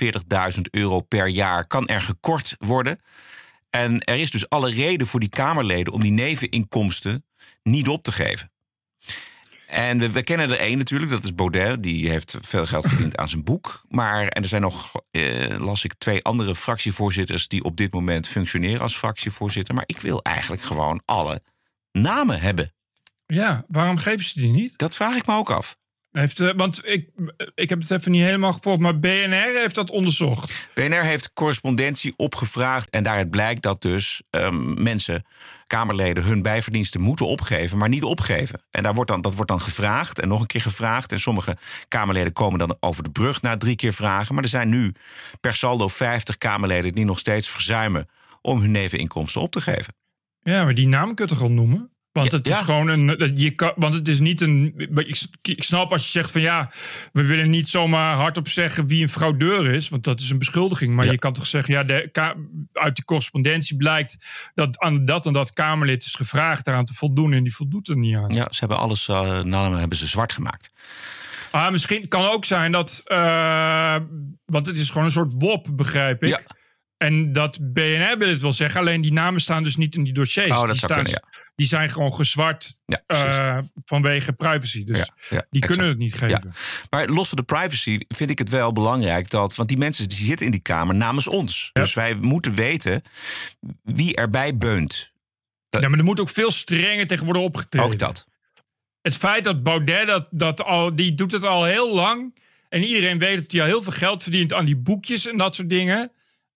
[0.56, 1.68] 40.000 euro per jaar.
[1.68, 3.02] Kan er gekort worden.
[3.70, 7.26] En er is dus alle reden voor die Kamerleden om die neveninkomsten
[7.64, 8.52] niet op te geven.
[9.72, 11.84] En we, we kennen er één natuurlijk, dat is Baudet.
[11.84, 13.84] Die heeft veel geld verdiend aan zijn boek.
[13.90, 17.48] Maar en er zijn nog, eh, las ik, twee andere fractievoorzitters...
[17.48, 19.76] die op dit moment functioneren als fractievoorzitter.
[19.76, 21.42] Maar ik wil eigenlijk gewoon alle
[21.92, 22.74] namen hebben.
[23.26, 24.78] Ja, waarom geven ze die niet?
[24.78, 25.78] Dat vraag ik me ook af.
[26.12, 27.10] Heeft, eh, want ik,
[27.56, 30.70] ik heb het even niet helemaal gevolgd, maar BNR heeft dat onderzocht.
[30.74, 32.90] BNR heeft correspondentie opgevraagd.
[32.90, 35.26] En daaruit blijkt dat dus ehm, mensen,
[35.68, 38.62] Kamerleden, hun bijverdiensten moeten opgeven, maar niet opgeven.
[38.72, 41.12] En daar wordt dan, dat wordt dan gevraagd en nog een keer gevraagd.
[41.12, 44.34] En sommige Kamerleden komen dan over de brug na drie keer vragen.
[44.36, 44.94] Maar er zijn nu
[45.42, 48.08] per saldo 50 Kamerleden die nog steeds verzuimen
[48.42, 49.94] om hun neveninkomsten op te geven.
[50.44, 51.92] Ja, maar die naam kun je toch al noemen?
[52.12, 53.32] Want Ja, het is gewoon een.
[53.38, 54.74] Je kan, want het is niet een.
[54.96, 56.72] Ik, ik snap als je zegt van ja,
[57.12, 59.90] we willen niet zomaar hardop zeggen wie een fraudeur is.
[59.90, 60.94] Want dat is een beschuldiging.
[60.96, 61.12] Maar Ja.
[61.12, 62.10] je kan toch zeggen, ja, de,
[62.74, 64.18] uit de correspondentie blijkt
[64.56, 67.34] dat aan dat en dat Kamerlid is gevraagd daaraan te voldoen.
[67.34, 68.30] En die voldoet er niet aan.
[68.30, 70.70] Ja, ze hebben alles, uh, namen hebben ze zwart gemaakt.
[71.52, 73.02] Ah, misschien kan ook zijn dat.
[73.06, 73.96] eh,
[74.46, 76.30] want het is gewoon een soort WOP, begrijp ik.
[76.30, 76.40] Ja.
[77.02, 80.14] En dat BNR wil het wel zeggen, alleen die namen staan dus niet in die
[80.14, 80.50] dossiers.
[80.50, 81.24] Oh, dat die, staan, kunnen,
[81.56, 84.84] die zijn gewoon gezwart Ja, eh, vanwege privacy.
[84.84, 85.66] Dus Ja, ja, die exact.
[85.66, 86.54] kunnen het niet geven.
[86.90, 89.56] Maar los van de privacy vind ik het wel belangrijk dat.
[89.56, 91.70] Want die mensen die zitten in die kamer namens ons.
[91.74, 91.82] Ja.
[91.82, 93.02] Dus wij moeten weten
[93.84, 95.12] wie erbij beunt.
[95.70, 97.88] Ja, maar er moet ook veel strenger tegen worden opgetreden.
[97.88, 98.28] Ook dat.
[99.02, 102.40] Het feit dat Baudet dat, dat al, die doet het al heel lang.
[102.70, 105.56] En iedereen weet dat hij al heel veel geld verdient aan die boekjes en dat
[105.56, 106.12] soort dingen.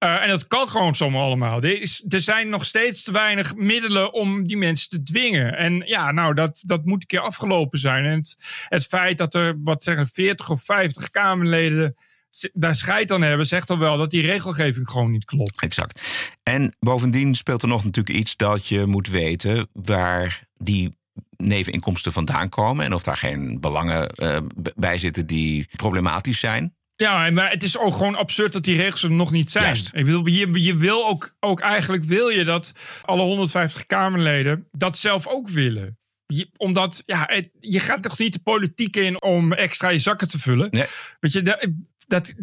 [0.06, 1.62] Eh, en dat kan gewoon zomaar allemaal.
[1.62, 5.58] Er, is, er zijn nog steeds te weinig middelen om die mensen te dwingen.
[5.58, 8.06] En ja, nou, dat, dat moet een keer afgelopen zijn.
[8.06, 8.36] En het,
[8.68, 11.96] het feit dat er, wat zeggen, 40 of 50 Kamerleden
[12.54, 15.62] daar scheid aan hebben, zegt al wel dat die regelgeving gewoon niet klopt.
[15.62, 16.02] Exact.
[16.44, 20.98] En bovendien speelt er nog natuurlijk iets dat je moet weten waar die
[21.38, 22.86] neveninkomsten vandaan komen.
[22.86, 24.38] En of daar geen belangen eh,
[24.76, 26.75] bij zitten die problematisch zijn.
[26.96, 29.66] Ja, maar het is ook gewoon absurd dat die regels er nog niet zijn.
[29.66, 29.90] Juist.
[29.94, 34.98] Ik bedoel, je, je wil ook, ook eigenlijk wil je dat alle 150 Kamerleden dat
[34.98, 35.98] zelf ook willen.
[36.26, 40.28] Je- omdat, ja, het- je gaat toch niet de politiek in om extra je zakken
[40.28, 40.68] te vullen.
[40.72, 40.86] Nee.
[41.20, 41.68] Weet je, dat,
[42.08, 42.34] dat,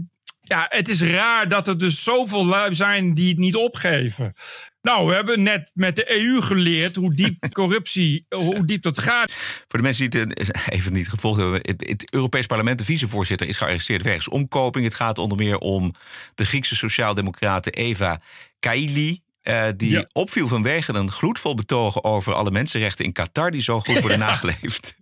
[0.44, 4.34] ja, het is raar dat er dus zoveel lui zijn die het niet opgeven.
[4.82, 9.32] Nou, we hebben net met de EU geleerd hoe diep corruptie, hoe diep dat gaat.
[9.68, 11.60] Voor de mensen die het eh, even niet gevolgd hebben.
[11.62, 14.84] Het, het Europees Parlement, de vicevoorzitter, is gearresteerd wegens omkoping.
[14.84, 15.94] Het gaat onder meer om
[16.34, 18.20] de Griekse sociaaldemocrate Eva
[18.58, 19.20] Kaili.
[19.42, 20.04] Eh, die Ja.
[20.12, 24.94] opviel vanwege een gloedvol betogen over alle mensenrechten in Qatar, die zo goed worden nageleefd.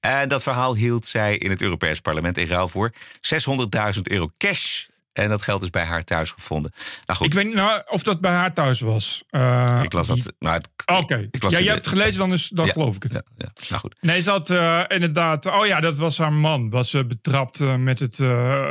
[0.00, 4.84] En dat verhaal hield zij in het Europees Parlement in ruil voor 600.000 euro cash.
[5.12, 6.72] En dat geld is bij haar thuis gevonden.
[7.04, 9.24] Nou goed, Ik weet niet nou, of dat bij haar thuis was.
[9.28, 10.32] Eh, ik las dat.
[10.38, 11.28] Nou, Oké.
[11.30, 13.12] Ja, jij hebt het gelezen, dan, is, dan Ja, geloof ik het.
[13.12, 13.96] Ja, ja, nou goed.
[14.00, 15.46] Nee, ze had eh, inderdaad...
[15.46, 16.70] Oh ja, dat was haar man.
[16.70, 18.16] Was eh, betrapt met het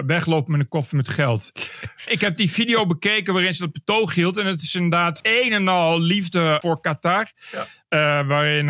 [0.05, 1.51] weglopen met een koffer met geld.
[2.05, 4.37] ik heb die video bekeken waarin ze dat betoog hield.
[4.37, 7.31] En het is inderdaad een en al liefde voor Qatar.
[8.27, 8.69] Waarin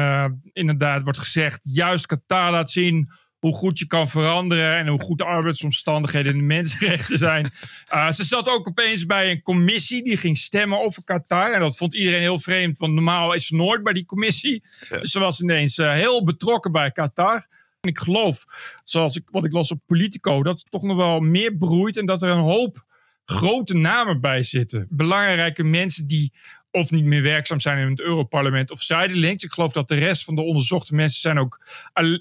[0.54, 1.60] inderdaad wordt gezegd...
[1.74, 6.38] juist Qatar laat zien hoe goed je kan veranderen en hoe goed de arbeidsomstandigheden en
[6.38, 7.50] de mensenrechten zijn.
[7.94, 11.54] Uh, ze zat ook opeens bij een commissie die ging stemmen over Qatar.
[11.54, 14.64] En dat vond iedereen heel vreemd, want normaal is ze nooit bij die commissie.
[14.90, 17.48] Dus ze was ineens uh, heel betrokken bij Qatar.
[17.80, 18.46] En ik geloof,
[18.84, 22.06] zoals ik, wat ik las op Politico, dat het toch nog wel meer broeit en
[22.06, 22.88] dat er een hoop
[23.26, 24.88] grote namen bij zitten.
[24.90, 26.34] Belangrijke mensen die
[26.72, 29.44] of niet meer werkzaam zijn in het Europarlement of zijdelings.
[29.44, 31.66] Ik geloof dat de rest van de onderzochte mensen zijn ook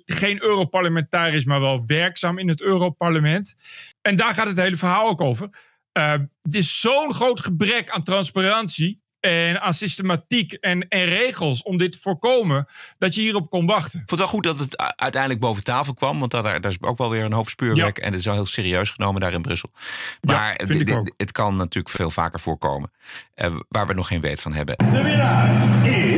[0.05, 3.55] geen Europarlementariërs, maar wel werkzaam in het Europarlement.
[4.03, 5.49] En daar gaat het hele verhaal ook over.
[5.93, 11.79] Uh, het is zo'n groot gebrek aan transparantie en aan systematiek en, en regels om
[11.79, 12.67] dit te voorkomen,
[12.99, 14.01] dat je hierop kon wachten.
[14.01, 16.77] Ik vond het wel goed dat het uiteindelijk boven tafel kwam, want daar, daar is
[16.81, 19.43] ook wel weer een hoop speurwerk en het is wel heel serieus genomen daar in
[19.43, 19.71] Brussel.
[20.21, 22.91] Maar ja, het, het, kan natuurlijk veel vaker voorkomen,
[23.37, 24.77] uh, waar we nog geen weet van hebben.
[24.77, 26.18] De winnaar is...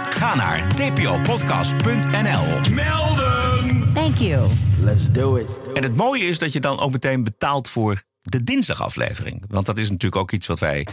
[0.11, 2.73] Ga naar tpopodcast.nl.
[2.73, 3.93] Melden!
[3.93, 4.57] Thank you.
[4.79, 5.47] Let's do it.
[5.73, 9.43] En het mooie is dat je dan ook meteen betaalt voor de dinsdagaflevering.
[9.47, 10.87] Want dat is natuurlijk ook iets wat wij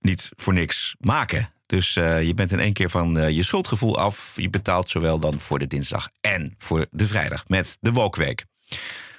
[0.00, 1.50] niet voor niks maken.
[1.66, 4.32] Dus uh, je bent in één keer van uh, je schuldgevoel af.
[4.36, 8.44] Je betaalt zowel dan voor de dinsdag en voor de vrijdag met de Wokweek.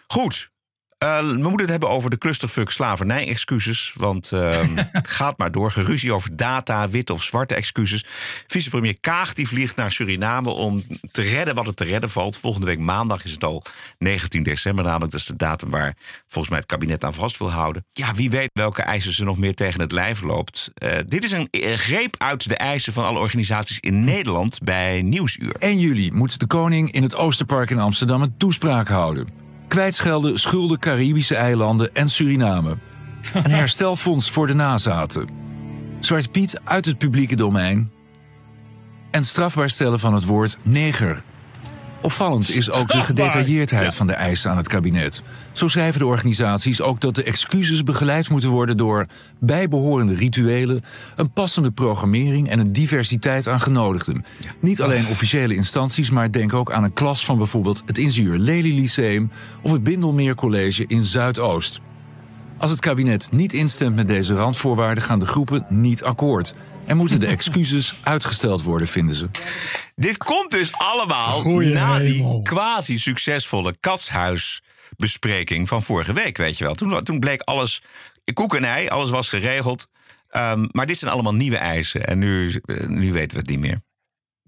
[0.07, 0.49] Goed.
[1.03, 3.93] Uh, we moeten het hebben over de clusterfuck slavernij-excuses.
[3.95, 4.29] Want
[4.91, 5.71] het gaat maar door.
[5.71, 8.05] Geruzie over data, witte of zwarte excuses.
[8.47, 12.37] Vicepremier Kaag die vliegt naar Suriname om te redden wat het te redden valt.
[12.37, 13.63] Volgende week maandag is het al
[13.97, 15.11] 19 december namelijk.
[15.11, 15.95] Dat is de datum waar
[16.27, 17.85] volgens mij het kabinet aan vast wil houden.
[17.93, 20.71] Ja, wie weet welke eisen ze nog meer tegen het lijf loopt.
[20.83, 25.55] Uh, dit is een greep uit de eisen van alle organisaties in Nederland bij Nieuwsuur.
[25.59, 30.79] 1 juli moet de koning in het Oosterpark in Amsterdam een toespraak houden kwijtschelden schulden
[30.79, 32.77] Caribische eilanden en Suriname.
[33.33, 35.29] Een herstelfonds voor de nazaten.
[35.99, 37.91] Zwarte Piet uit het publieke domein.
[39.11, 41.23] En strafbaar stellen van het woord neger.
[42.01, 45.23] Opvallend is ook de gedetailleerdheid van de eisen aan het kabinet.
[45.51, 49.05] Zo schrijven de organisaties ook dat de excuses begeleid moeten worden door
[49.39, 50.81] bijbehorende rituelen,
[51.15, 54.25] een passende programmering en een diversiteit aan genodigden.
[54.59, 58.79] Niet alleen officiële instanties, maar denk ook aan een klas van bijvoorbeeld het Ingenieur Lely
[58.79, 59.31] Lyceum
[59.61, 61.79] of het Bindelmeer College in Zuidoost.
[62.57, 66.53] Als het kabinet niet instemt met deze randvoorwaarden, gaan de groepen niet akkoord.
[66.87, 69.29] En moeten de excuses uitgesteld worden, vinden ze.
[69.95, 76.75] Dit komt dus allemaal Goeie na die quasi-succesvolle katshuisbespreking van vorige week, weet je wel.
[76.75, 77.81] Toen, toen bleek alles
[78.33, 79.87] koek en ei, alles was geregeld.
[80.31, 83.59] Um, maar dit zijn allemaal nieuwe eisen en nu, uh, nu weten we het niet
[83.59, 83.81] meer.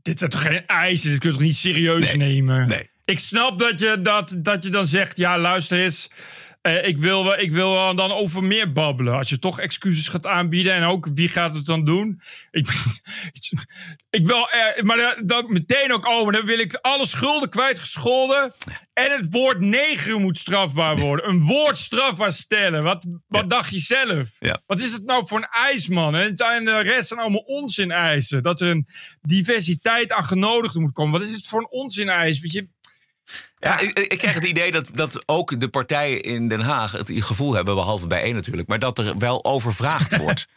[0.02, 1.10] Dit zijn toch geen eisen?
[1.10, 2.28] Dit kun je toch niet serieus Nee.
[2.28, 2.67] nemen?
[2.67, 2.89] Nee.
[3.04, 6.10] Ik snap dat je, dat, dat je dan zegt, ja luister eens...
[6.62, 9.13] eh, ik, wil, wel- ik wil dan over meer babbelen.
[9.13, 12.22] Als je toch excuses gaat aanbieden en ook wie gaat het dan doen?
[12.52, 12.67] Ik,
[14.19, 16.34] ik wil, eh, maar dan, meteen ook over.
[16.34, 18.54] Dan wil ik alle schulden kwijtgescholden.
[18.93, 21.30] En het woord neger moet strafbaar worden.
[21.30, 22.84] Een woord strafbaar stellen.
[22.84, 24.36] Wat, wat dacht je zelf?
[24.39, 24.62] Ja.
[24.65, 26.15] Wat is het nou voor een eis, man?
[26.15, 28.43] En de rest zijn allemaal onzin eisen.
[28.43, 28.88] Dat er een
[29.22, 31.19] diversiteit aan genodigden moet komen.
[31.19, 32.39] Wat is het voor een onzin eis?
[32.39, 32.67] Weet je,
[33.60, 37.12] Ja, ik, ik krijg het idee dat, dat ook de partijen in Den Haag het
[37.13, 40.48] gevoel hebben, behalve bij één natuurlijk, maar dat er wel overvraagd wordt.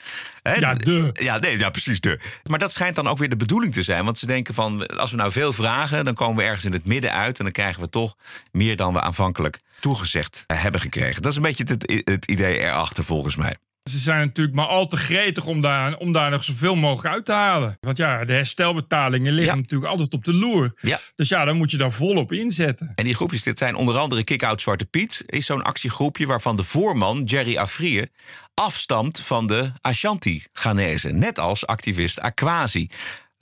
[0.43, 1.11] Ja, de.
[1.13, 2.21] Ja, nee, ja, precies de.
[2.45, 4.05] Maar dat schijnt dan ook weer de bedoeling te zijn.
[4.05, 6.87] Want ze denken van, als we nou veel vragen, dan komen we ergens in het
[6.87, 8.17] midden uit en dan krijgen we toch
[8.53, 11.23] meer dan we aanvankelijk toegezegd hebben gekregen.
[11.23, 13.57] Dat is een beetje het, het idee erachter volgens mij.
[13.91, 17.25] Ze zijn natuurlijk maar al te gretig om daar, om daar nog zoveel mogelijk uit
[17.25, 17.77] te halen.
[17.81, 19.61] Want ja, de herstelbetalingen liggen Ja.
[19.61, 20.73] natuurlijk altijd op de loer.
[20.81, 20.99] Ja.
[21.15, 22.93] Dus ja, dan moet je daar volop inzetten.
[22.95, 25.23] En die groepjes, dit zijn onder andere Kick-Out Zwarte Piet.
[25.27, 28.07] Is zo'n actiegroepje waarvan de voorman, Jerry Afrië,
[28.55, 31.19] afstamt van de Ashanti-Ghanezen.
[31.19, 32.89] Net als activist Aquasi.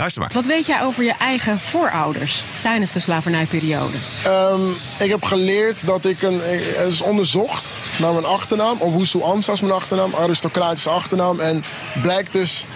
[0.01, 0.31] Luister maar.
[0.35, 3.97] Wat weet jij over je eigen voorouders tijdens de slavernijperiode?
[4.25, 4.61] Ehm,
[4.99, 6.41] ik heb geleerd dat ik een.
[6.43, 7.65] Het is onderzocht
[7.99, 8.77] naar mijn achternaam.
[8.81, 11.41] Owusu Ansa is mijn achternaam, aristocratische achternaam.
[11.41, 11.65] En
[12.03, 12.67] blijkt dus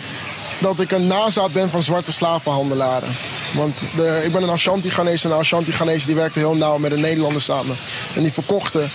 [0.59, 3.17] dat ik een nazaat ben van zwarte slavenhandelaren.
[3.55, 6.97] Want de, ik ben een Ashanti-Ghanese en de Ashanti-Ghanese die werkte heel nauw met de
[6.97, 7.77] Nederlanders samen.
[8.15, 8.91] En die verkochten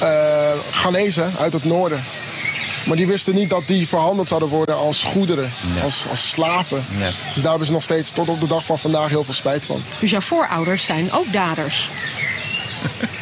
[0.00, 2.04] eh Ghanese uit het noorden.
[2.86, 6.86] Maar die wisten niet dat die verhandeld zouden worden als goederen, als, als slaven.
[7.34, 9.66] Dus daar hebben ze nog steeds tot op de dag van vandaag heel veel spijt
[9.66, 9.82] van.
[10.00, 11.90] Dus jouw voorouders zijn ook daders.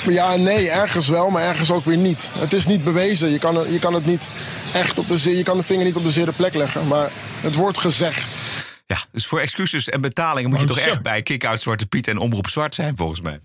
[0.08, 2.30] Ja en nee, ergens wel, maar ergens ook weer niet.
[2.38, 3.30] Het is niet bewezen.
[3.30, 4.30] Je kan, je kan het niet
[4.72, 6.86] echt op de, je kan de vinger niet op de zere plek leggen.
[6.86, 8.34] Maar het wordt gezegd.
[8.86, 12.08] Ja, dus voor excuses en betalingen moet je Oh, toch echt bij Kick-Out Zwarte Piet
[12.08, 13.40] en Omroep Zwart zijn, volgens mij.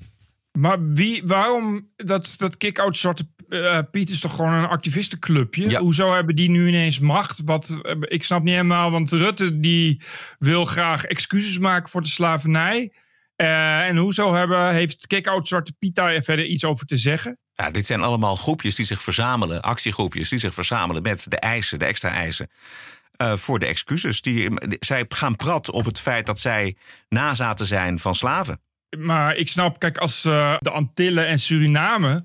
[0.51, 5.69] Maar wie, waarom, dat, dat kick-out Zwarte eh, Piet is toch gewoon een activistenclubje?
[5.69, 5.79] Ja.
[5.79, 7.41] Hoezo hebben die nu ineens macht?
[7.45, 10.01] Wat, eh, ik snap niet helemaal, want Rutte die
[10.39, 12.93] wil graag excuses maken voor de slavernij.
[13.35, 17.37] Eh, en hoezo hebben, heeft kick-out Zwarte Piet daar verder iets over te zeggen?
[17.53, 21.79] Ja, dit zijn allemaal groepjes die zich verzamelen, actiegroepjes die zich verzamelen met de eisen,
[21.79, 22.49] de extra eisen.
[23.17, 24.21] voor de excuses.
[24.21, 26.75] Die, zij gaan prat op het feit dat zij
[27.09, 28.61] nazaten zijn van slaven.
[28.97, 32.23] Maar ik snap, kijk, als de Antillen en Suriname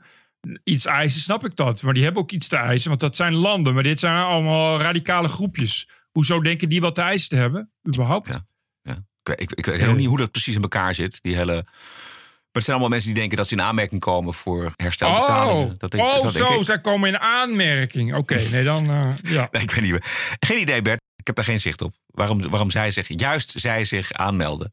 [0.65, 1.83] iets eisen, snap ik dat.
[1.83, 3.75] Maar die hebben ook iets te eisen, want dat zijn landen.
[3.75, 5.89] Maar dit zijn allemaal radicale groepjes.
[6.11, 8.29] Hoezo denken die wat te eisen te hebben, überhaupt?
[8.29, 8.47] Ja,
[8.83, 8.97] ja.
[9.23, 11.53] Ik, ik, ik weet ook niet hoe dat precies in elkaar zit, die hele...
[12.55, 15.65] Maar het zijn allemaal mensen die denken dat ze in aanmerking komen voor herstelbetalingen.
[15.65, 16.65] Oh, dat denk, oh dat zo, ik.
[16.65, 18.15] zij komen in aanmerking.
[18.15, 18.91] Oké, nee, dan...
[18.91, 19.49] eh, ja.
[19.51, 20.05] Nee, ik weet niet meer.
[20.41, 21.01] Geen idee, Bert.
[21.17, 21.95] Ik heb daar geen zicht op.
[22.07, 24.71] Waarom, waarom zij zich, juist zij zich aanmelden.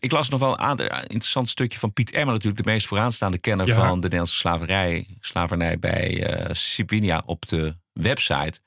[0.00, 3.66] Ik las nog wel een interessant stukje van Piet Emmer, natuurlijk de meest vooraanstaande kenner
[3.66, 3.74] Ja.
[3.74, 8.60] van de Nederlandse slaverij, slavernij bij eh Sibinia op de website.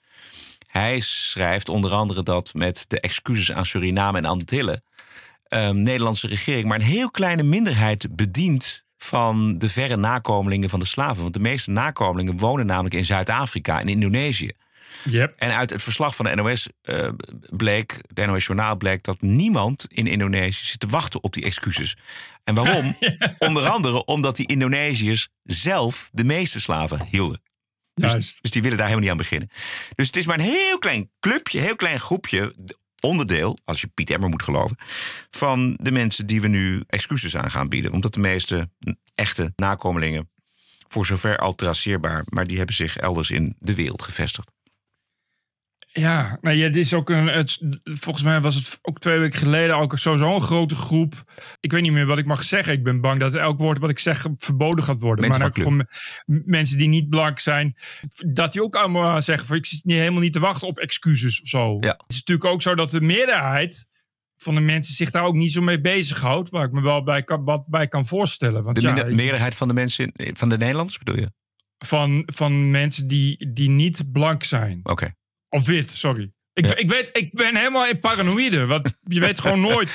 [0.68, 4.84] Hij schrijft onder andere dat met de excuses aan Suriname en Antillen
[5.44, 10.86] ehm, Nederlandse regering maar een heel kleine minderheid bedient van de verre nakomelingen van de
[10.86, 11.22] slaven.
[11.22, 14.52] Want de meeste nakomelingen wonen namelijk in Zuid-Afrika en Indonesië.
[15.04, 15.34] Yep.
[15.38, 17.10] En uit het verslag van de NOS eh,
[17.50, 21.98] bleek, de NOS Journaal bleek dat niemand in Indonesië zit te wachten op die excuses.
[22.44, 22.98] En waarom?
[23.40, 27.42] Onder andere omdat die Indonesiërs zelf de meeste slaven hielden.
[27.94, 29.50] Dus, dus die willen daar helemaal niet aan beginnen.
[29.96, 32.56] Dus het is maar een heel klein clubje, heel klein groepje,
[33.00, 34.78] onderdeel, als je Piet Emmer moet geloven,
[35.30, 37.92] van de mensen die we nu excuses aan gaan bieden.
[37.92, 38.70] Omdat de meeste
[39.16, 40.30] echte nakomelingen,
[40.88, 44.52] voor zover al traceerbaar, maar die hebben zich elders in de wereld gevestigd.
[45.94, 47.28] Ja, nou ja, dit is ook een.
[47.28, 51.14] Het, volgens mij was het ook twee weken geleden ook sowieso een grote groep.
[51.60, 52.74] Ik weet niet meer wat ik mag zeggen.
[52.74, 55.26] Ik ben bang dat elk woord wat ik zeg verboden gaat worden.
[55.26, 55.86] Mensen maar ook voor
[56.46, 57.76] mensen die niet blank zijn,
[58.28, 61.42] dat die ook allemaal zeggen: van, ik zit niet, helemaal niet te wachten op excuses
[61.42, 61.78] of zo.
[61.80, 61.90] Ja.
[61.90, 63.86] Het is natuurlijk ook zo dat de meerderheid
[64.38, 66.50] van de mensen zich daar ook niet zo mee bezighoudt.
[66.50, 68.64] Waar ik me wel bij kan, wat bij kan voorstellen.
[68.64, 71.32] Want De ja, ik- meerderheid van de mensen, van de Nederlanders bedoel je?
[71.86, 74.80] van, van mensen die, die niet blank zijn.
[74.84, 75.12] Oké.
[75.52, 76.32] Of wit, sorry.
[76.54, 76.76] Ik, Ja.
[76.76, 78.66] ik, weet, ik ben helemaal in paranoïde.
[78.66, 79.94] Want je weet gewoon nooit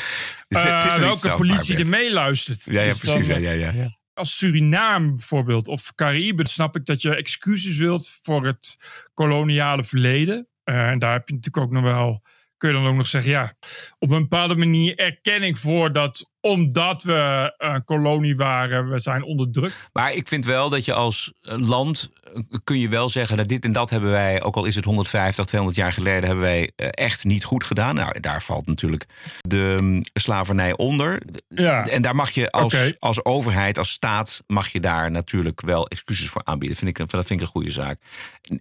[0.49, 2.65] eh, welke politie er meeluistert.
[2.65, 3.27] Ja, ja Dus precies.
[3.27, 3.89] Ja, ja, ja, ja.
[4.15, 8.77] Als Suriname bijvoorbeeld, of Cariben, snap ik dat je excuses wilt voor het
[9.15, 10.49] koloniale verleden.
[10.65, 12.23] Eh, en daar heb je natuurlijk ook nog wel,
[12.57, 13.55] kun je dan ook nog zeggen, ja,
[13.99, 19.89] op een bepaalde manier erkenning voor dat omdat we een kolonie waren, we zijn onderdrukt.
[19.93, 23.49] Maar ik vind wel dat je als eh, land eh, kun je wel zeggen dat
[23.49, 26.71] dit en dat hebben wij, ook al is het 150, 200 jaar geleden, hebben wij
[26.77, 27.95] eh, echt niet goed gedaan.
[27.95, 29.07] Nou, daar valt natuurlijk
[29.41, 31.23] de mm, slavernij onder.
[31.49, 31.87] Ja.
[31.87, 36.29] En daar mag je als, als overheid, als staat, mag je daar natuurlijk wel excuses
[36.29, 36.79] voor aanbieden.
[36.79, 37.99] Vind ik, dat vind ik een goede zaak.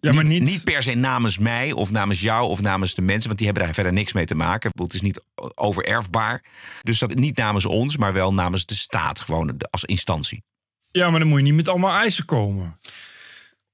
[0.02, 3.26] Ja, maar niet- niet per se namens mij of namens jou of namens de mensen,
[3.26, 4.72] want die hebben daar verder niks mee te maken.
[4.74, 5.22] Het is niet
[5.56, 6.44] overerfbaar.
[6.84, 10.44] Dus dat niet namens ons, maar wel namens de staat, gewoon als instantie.
[10.92, 12.80] Ja, maar dan moet je niet met allemaal eisen komen.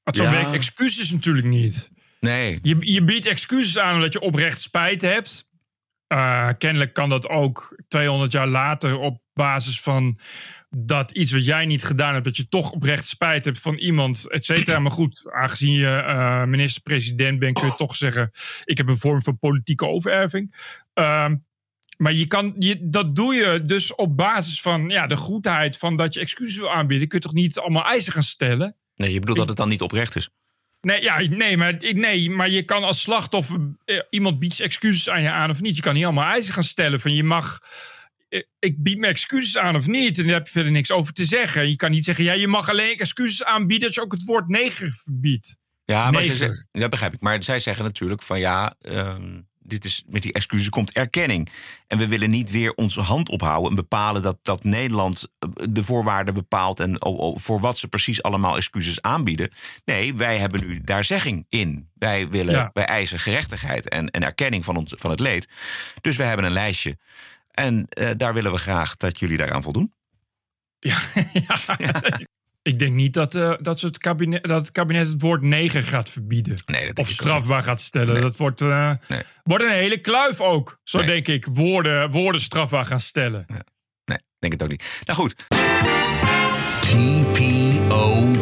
[0.04, 0.32] Want zo Ja.
[0.32, 1.92] werkt excuses natuurlijk niet.
[2.20, 2.60] Nee.
[2.62, 5.50] Je, je biedt excuses aan omdat je oprecht spijt hebt.
[6.08, 10.18] Eh, kennelijk kan dat ook 200 jaar later op basis van
[10.70, 14.30] dat iets wat jij niet gedaan hebt, dat je toch oprecht spijt hebt van iemand,
[14.30, 14.80] et cetera.
[14.80, 18.32] Maar goed, aangezien je eh, minister-president bent, kun je toch zeggen:
[18.64, 20.56] ik heb een vorm van politieke overerving.
[20.94, 21.36] Ehm,
[22.02, 25.96] maar je kan, je, dat doe je dus op basis van ja, de goedheid van
[25.98, 27.08] dat je excuses wil aanbieden.
[27.08, 28.76] Kun je toch niet allemaal eisen gaan stellen?
[28.96, 30.30] Nee, je bedoelt dat het dan niet oprecht is.
[30.82, 33.76] Nee, ja, nee, maar, ik- nee, maar je kan als slachtoffer...
[33.86, 35.76] eh, iemand biedt excuses aan je aan of niet.
[35.76, 37.60] Je kan niet allemaal eisen gaan stellen van je mag...
[38.30, 40.18] eh, Ik bied me excuses aan of niet.
[40.18, 41.70] En daar heb je verder niks over te zeggen.
[41.70, 43.88] Je kan niet zeggen, ja, je mag alleen excuses aanbieden...
[43.88, 45.58] als je ook het woord neger verbiedt.
[45.86, 47.22] Ja, maar ze dat begrijp ik.
[47.22, 51.49] Maar zij zeggen natuurlijk van ja, ehm, dit is, met die excuses komt erkenning.
[51.88, 55.84] En we willen niet weer onze hand ophouden en bepalen dat, dat Nederland eh, de
[55.84, 56.95] voorwaarden bepaalt en
[57.39, 59.51] voor wat ze precies allemaal excuses aanbieden.
[59.86, 61.89] Nee, wij hebben nu daar zegging in.
[61.93, 62.69] Wij, willen, Ja.
[62.73, 65.47] wij eisen gerechtigheid en, en erkenning van, ons, van het leed.
[66.01, 66.97] Dus wij hebben een lijstje.
[67.51, 69.93] En eh, daar willen we graag dat jullie daaraan voldoen.
[72.63, 75.84] Ik denk niet dat, eh, dat, ze het kabinet, dat het kabinet het woord neger
[75.84, 76.58] gaat verbieden.
[76.65, 78.13] Nee, dat of strafbaar gaat stellen.
[78.13, 78.21] Nee.
[78.21, 79.21] Dat wordt, eh, Nee.
[79.43, 80.80] wordt een hele kluif ook.
[80.84, 81.08] Zo Nee.
[81.08, 81.45] denk ik.
[81.52, 83.45] Woorden, woorden strafbaar gaan stellen.
[84.06, 85.02] Nee, denk het ook niet.
[85.06, 85.36] Nou goed.
[86.82, 87.70] TPO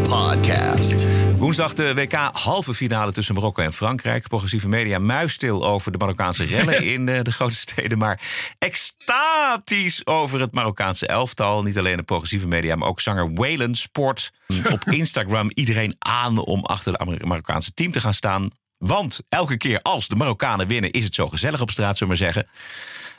[0.09, 1.05] Podcast.
[1.37, 4.27] Woensdag de WK halve finale tussen Marokko en Frankrijk.
[4.27, 7.97] Progressieve media muisstil over de Marokkaanse rellen in eh, de grote steden.
[7.97, 8.21] Maar
[8.59, 11.61] extatisch over het Marokkaanse elftal.
[11.61, 14.31] Niet alleen de progressieve media, maar ook zanger Waylon sport
[14.71, 18.49] op Instagram iedereen aan om achter het Marokkaanse team te gaan staan.
[18.79, 22.19] Want elke keer als de Marokkanen winnen, is het zo gezellig op straat, zullen we
[22.19, 22.51] maar zeggen.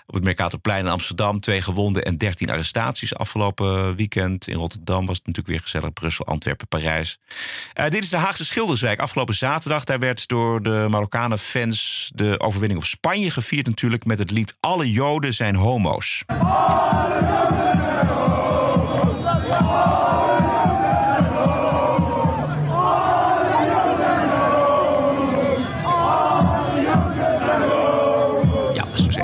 [0.07, 4.49] Op het Mercatorplein in Amsterdam twee gewonden en 13 arrestaties afgelopen weekend.
[4.49, 5.93] In Rotterdam was het natuurlijk weer gezellig.
[5.93, 7.19] Brussel, Antwerpen, Parijs.
[7.75, 9.01] Uh, dit is de Haagse Schilderswijk.
[9.01, 14.19] Afgelopen zaterdag daar werd door de Marokkanen fans de overwinning op Spanje gevierd natuurlijk met
[14.19, 16.25] het lied Alle Joden zijn homo's.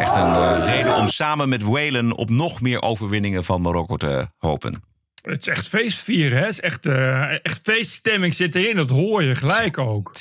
[0.04, 4.82] Een uh, reden om samen met Whalen op nog meer overwinningen van Marokko te hopen.
[5.22, 6.44] Het is echt feestvieren, hè?
[6.44, 8.76] Het is echt, uh, echt feeststemming zit erin.
[8.76, 10.12] Dat hoor je gelijk ook.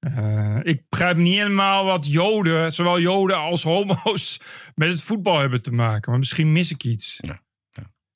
[0.00, 4.40] Uh, ik begrijp niet helemaal wat Joden, zowel Joden als homo's,
[4.74, 6.10] met het voetbal hebben te maken.
[6.10, 7.18] Maar misschien mis ik iets.
[7.20, 7.42] Ja.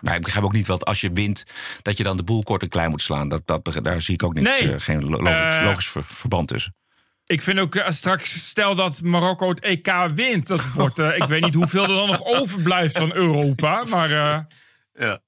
[0.03, 1.45] Maar ik begrijp ook niet wat als je wint,
[1.83, 3.29] dat je dan de boel kort en klein moet slaan.
[3.29, 4.81] Dat, dat, daar zie ik ook niks, nee.
[4.81, 6.75] geen logisch, logisch verband tussen.
[7.29, 10.47] Ik vind ook uh, straks, stel dat Marokko het EK wint.
[10.47, 13.85] Dat wordt, uh, ik weet niet hoeveel er dan nog overblijft van Europa.
[13.85, 14.39] Maar uh,
[14.93, 15.21] ja.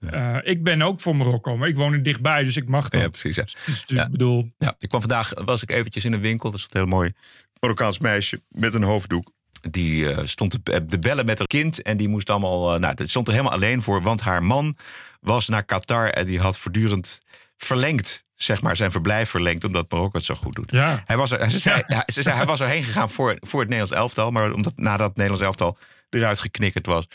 [0.00, 0.42] Ja.
[0.42, 3.00] ik ben ook voor Marokko, maar ik woon er dichtbij, dus ik mag dat.
[3.00, 3.36] Ja, precies.
[3.36, 3.42] Ja.
[3.42, 4.08] Dus, dus ja.
[4.08, 4.50] bedoel...
[4.58, 4.74] ja.
[4.78, 6.50] Ik kwam vandaag, was ik eventjes in een winkel.
[6.50, 7.12] Dat is een heel mooi
[7.60, 9.32] Marokkaans meisje met een hoofddoek.
[9.70, 12.78] Die stond te bellen met haar kind en die moest allemaal...
[12.78, 14.76] nou, dat stond er helemaal alleen voor, want haar man
[15.20, 17.22] was naar Qatar en die had voortdurend
[17.56, 20.70] verlengd zeg maar, zijn verblijf verlengd omdat Marokko het zo goed doet.
[20.70, 21.02] Ja.
[21.04, 22.02] Hij, was er, ze zei, ja.
[22.06, 25.16] ze zei, hij was erheen gegaan voor, voor het Nederlands elftal, maar omdat nadat het
[25.16, 25.78] Nederlands elftal
[26.10, 27.06] eruit geknikkerd was,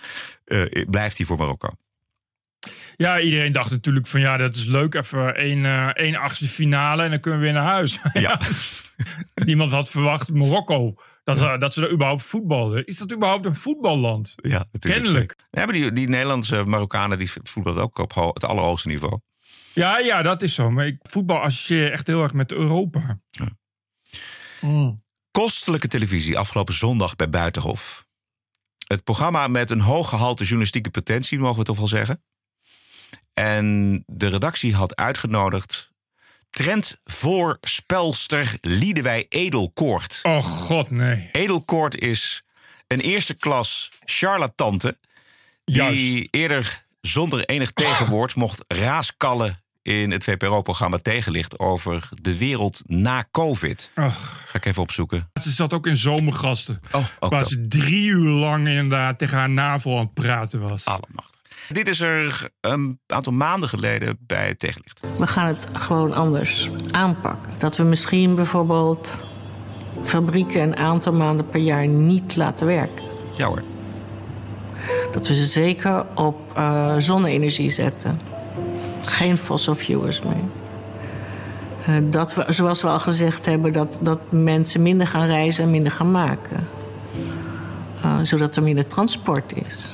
[0.46, 1.70] uh, blijft hij voor Marokko.
[2.96, 4.94] Ja, iedereen dacht natuurlijk van ja, dat is leuk.
[4.94, 8.00] Even één, uh, één achtste finale en dan kunnen we weer naar huis.
[8.14, 8.40] Ja.
[9.46, 10.94] Niemand had verwacht Marokko.
[11.24, 12.86] Dat, dat ze er überhaupt voetbalden.
[12.86, 14.34] Is dat überhaupt een voetballand?
[14.36, 15.30] Ja, het is Kennelijk.
[15.30, 15.46] Het.
[15.50, 19.20] Ja, maar die, die Nederlandse Marokkanen die voetballen ook op het allerhoogste niveau.
[19.74, 20.72] Ja, ja, dat is zo.
[20.72, 23.20] Maar ik voetbal associeer echt heel erg met Europa.
[23.30, 23.48] Ja.
[24.62, 25.04] Mm.
[25.32, 28.06] Kostelijke televisie afgelopen zondag bij Buitenhof.
[28.88, 32.24] Het programma met een hoog gehalte journalistieke potentie, mogen we toch wel zeggen.
[33.34, 35.92] En de redactie had uitgenodigd
[36.50, 40.20] trendvoorspelster Liedewij Edelkoort.
[40.24, 41.30] Oh god, nee.
[41.32, 42.44] Edelkoort is
[42.88, 44.98] een eerste klas charlatante...
[45.66, 46.28] die Juist.
[46.32, 53.92] eerder zonder enig tegenwoord mocht raaskallen in het VPRO-programma Tegenlicht over de wereld na COVID.
[53.96, 54.44] Ach.
[54.48, 55.30] Ga ik even opzoeken.
[55.42, 56.80] Ze zat ook in zomergasten.
[56.92, 57.50] Oh, ook waar dat.
[57.50, 60.86] ze drie uur lang inderdaad tegen haar navel aan het praten was.
[60.86, 61.42] Allemachtig.
[61.70, 65.00] Dit is er een aantal maanden geleden bij Tegenlicht.
[65.18, 67.52] We gaan het gewoon anders aanpakken.
[67.58, 69.24] Dat we misschien bijvoorbeeld
[70.04, 73.06] fabrieken een aantal maanden per jaar niet laten werken.
[73.32, 73.64] Ja hoor.
[75.12, 78.20] Dat we ze zeker op uh, zonne-energie zetten.
[79.08, 80.36] Geen fossil fuels meer.
[81.90, 85.72] Uh, dat we, zoals we al gezegd hebben, dat, dat mensen minder gaan reizen en
[85.72, 86.68] minder gaan maken.
[88.06, 89.88] Uh, zodat er minder transport is.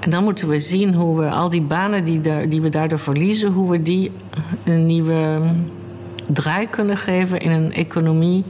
[0.00, 3.52] En dan moeten we zien hoe we al die banen die, die we daardoor verliezen,
[3.52, 4.12] hoe we die
[4.64, 5.40] een nieuwe
[6.32, 8.44] draai kunnen geven in een economie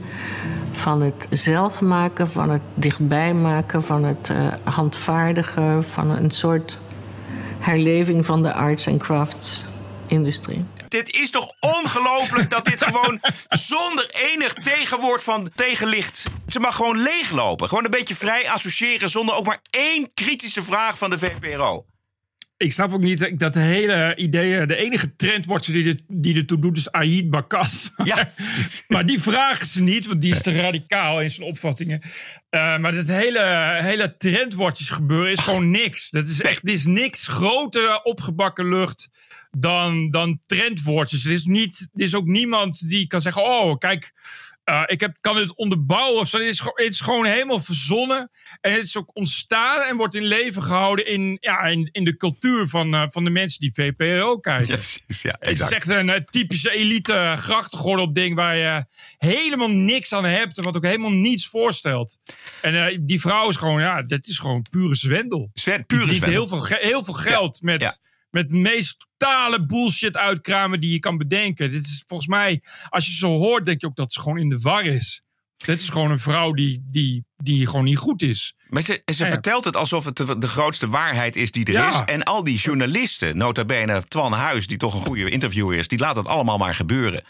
[0.71, 6.79] van het zelf maken, van het dichtbij maken, van het uh, handvaardigen, van een soort
[7.61, 10.65] herleving van de arts- en crafts-industrie.
[10.87, 13.19] Dit is toch ongelooflijk dat dit gewoon
[13.69, 16.23] zonder enig tegenwoord van tegenlicht.
[16.47, 17.67] Ze mag gewoon leeglopen.
[17.67, 21.85] Gewoon een beetje vrij associëren zonder ook maar één kritische vraag van de VPRO.
[22.61, 26.59] Ik snap ook niet dat de hele idee, de enige trendwatcher die, dit, die ertoe
[26.59, 27.89] doet, is Aïd Bakas.
[28.03, 28.31] Ja.
[28.87, 32.01] maar die vragen ze niet, want die is te radicaal in zijn opvattingen.
[32.49, 36.09] Uh, maar dat hele, hele trendwatches gebeuren is gewoon niks.
[36.09, 39.09] Dat is echt dit is niks groter opgebakken lucht
[39.51, 41.25] dan, dan trendwatches.
[41.25, 44.13] Er is, niet, er is ook niemand die kan zeggen: Oh, kijk.
[44.65, 46.37] Uh, ik heb, kan het onderbouwen of zo.
[46.37, 48.29] Het is, het is gewoon helemaal verzonnen.
[48.61, 52.17] En het is ook ontstaan en wordt in leven gehouden in, ja, in, in de
[52.17, 54.67] cultuur van, uh, van de mensen die VPRO kijken.
[54.67, 58.85] Ja, precies, ja, het is echt een uh, typische elite grachtengordel ding waar je
[59.17, 62.17] helemaal niks aan hebt en wat ook helemaal niets voorstelt.
[62.61, 65.49] En die vrouw is gewoon, ja, dat is gewoon pure zwendel.
[65.53, 66.47] Zwen, pure die zwendel.
[66.47, 67.99] heel veel, heel veel geld ja, met...
[68.31, 71.71] Met de meest totale bullshit uitkramen die je kan bedenken.
[71.71, 74.49] Dit is volgens mij, als je zo hoort, denk je ook dat ze gewoon in
[74.49, 75.21] de war is.
[75.65, 78.53] Dit is gewoon een vrouw die, die, die gewoon niet goed is.
[78.69, 79.29] Maar ze, ze Ja.
[79.29, 81.89] vertelt het alsof het de, de grootste waarheid is die er Ja.
[81.89, 82.13] is.
[82.13, 84.67] En al die journalisten, nota bene Twan Huis...
[84.67, 87.23] die toch een goede interviewer is, die laat het allemaal maar gebeuren.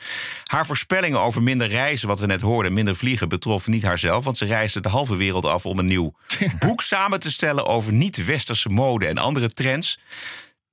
[0.43, 2.73] Haar voorspellingen over minder reizen, wat we net hoorden...
[2.73, 4.23] minder vliegen, betrof niet haarzelf...
[4.23, 6.13] want ze reisde de halve wereld af om een nieuw
[6.65, 7.65] boek samen te stellen...
[7.65, 9.99] over niet-westerse mode en andere trends.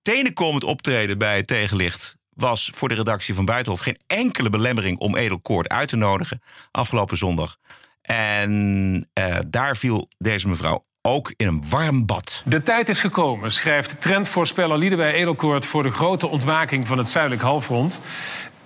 [0.03, 5.17] Tenenkomend optreden bij het tegenlicht was voor de redactie van Buitenhof geen enkele belemmering om
[5.17, 7.57] Edelkoort uit te nodigen afgelopen zondag.
[8.03, 12.43] En eh, daar viel deze mevrouw ook in een warm bad.
[12.45, 15.67] De tijd is gekomen, schrijft trendvoorspeller Liedewij Edelkoort...
[15.67, 18.01] voor de grote ontwaking van het zuidelijk halfrond.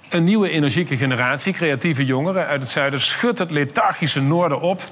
[0.09, 3.01] Een nieuwe energieke generatie, creatieve jongeren uit het zuiden...
[3.01, 4.83] schudt het lethargische noorden op.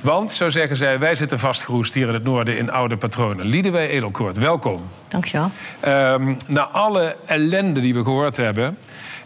[0.00, 2.58] Want, zo zeggen zij, wij zitten vastgeroest hier in het noorden...
[2.58, 3.46] in oude patronen.
[3.46, 4.82] Liedewij Edelkoort, welkom.
[5.08, 5.50] Dankjewel.
[5.80, 8.78] Ehm na alle ellende die we gehoord hebben...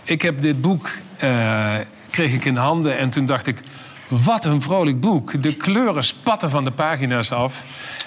[0.03, 1.75] ik heb dit boek, eh,
[2.11, 3.61] kreeg ik in handen en toen dacht ik...
[4.09, 5.43] wat een vrolijk boek.
[5.43, 7.63] De kleuren spatten van de pagina's af.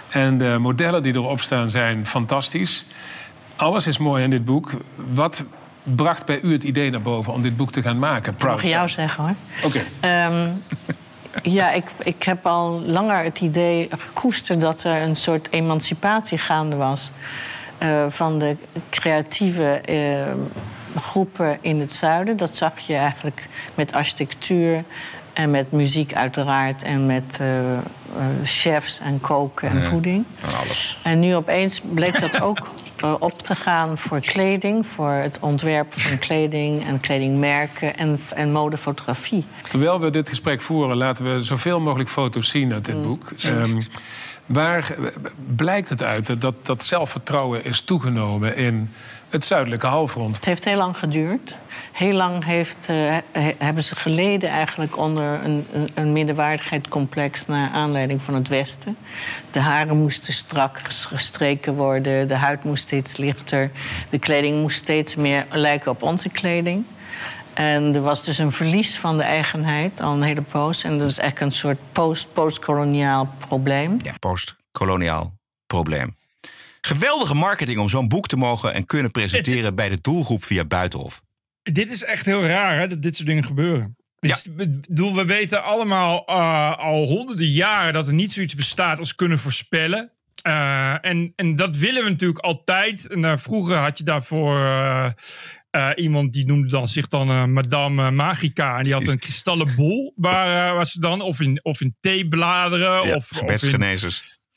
[0.09, 2.85] En de modellen die erop staan zijn fantastisch.
[3.55, 4.71] Alles is mooi in dit boek.
[5.13, 5.43] Wat
[5.83, 8.33] bracht bij u het idee naar boven om dit boek te gaan maken?
[8.33, 9.35] Ik mag Proud jou zeggen hoor.
[9.63, 9.83] Oké.
[9.99, 10.47] Ehm,
[11.43, 16.75] ja, ik, ik heb al langer het idee gekoesterd dat er een soort emancipatie gaande
[16.75, 17.11] was.
[17.77, 18.57] eh, van de
[18.89, 20.33] creatieve eh,
[21.01, 22.37] groepen in het zuiden.
[22.37, 24.83] Dat zag je eigenlijk met architectuur
[25.33, 26.83] en met muziek uiteraard.
[26.83, 27.47] En met eh,
[28.43, 30.25] chefs en koken en voeding.
[30.59, 30.99] Alles.
[31.03, 32.67] En nu opeens bleek dat ook
[33.19, 39.45] op te gaan voor kleding, voor het ontwerp van kleding en kledingmerken en, en modefotografie.
[39.69, 43.31] Terwijl we dit gesprek voeren, laten we zoveel mogelijk foto's zien uit dit boek.
[43.31, 43.79] Ehm,
[44.45, 45.05] waar eh,
[45.55, 48.89] blijkt het uit dat dat zelfvertrouwen is toegenomen in
[49.35, 50.35] het zuidelijke halfrond?
[50.35, 51.55] Het heeft heel lang geduurd.
[51.91, 52.95] Heel lang heeft, eh,
[53.31, 58.97] he- hebben ze geleden eigenlijk onder een, een, een minderwaardigheidscomplex naar aanleiding van het Westen.
[59.51, 63.71] De haren moesten strak ges- gestreken worden, de huid moest steeds lichter,
[64.09, 66.85] de kleding moest steeds meer lijken op onze kleding.
[67.53, 70.83] En er was dus een verlies van de eigenheid al een hele poos.
[70.83, 73.97] En dat is echt een soort post- postkoloniaal probleem.
[74.03, 75.33] Ja, postkoloniaal
[75.65, 76.15] probleem.
[76.85, 81.21] Geweldige marketing om zo'n boek te mogen en kunnen presenteren bij de doelgroep via Buitenhof.
[81.61, 83.95] Dit is echt heel raar hè, dat dit soort dingen gebeuren.
[84.19, 89.15] Dus, bedoel, we weten allemaal eh, al honderden jaren dat er niet zoiets bestaat als
[89.15, 90.11] kunnen voorspellen.
[90.41, 93.07] Eh, en, en dat willen we natuurlijk altijd.
[93.07, 95.13] En, eh, vroeger had je daarvoor
[95.95, 98.77] iemand die noemde dan, zich dan Madame Magica.
[98.77, 103.07] En die had een kristallen bol waar, waar ze dan, of in, of in theebladeren,
[103.07, 104.11] Ja, of, of in.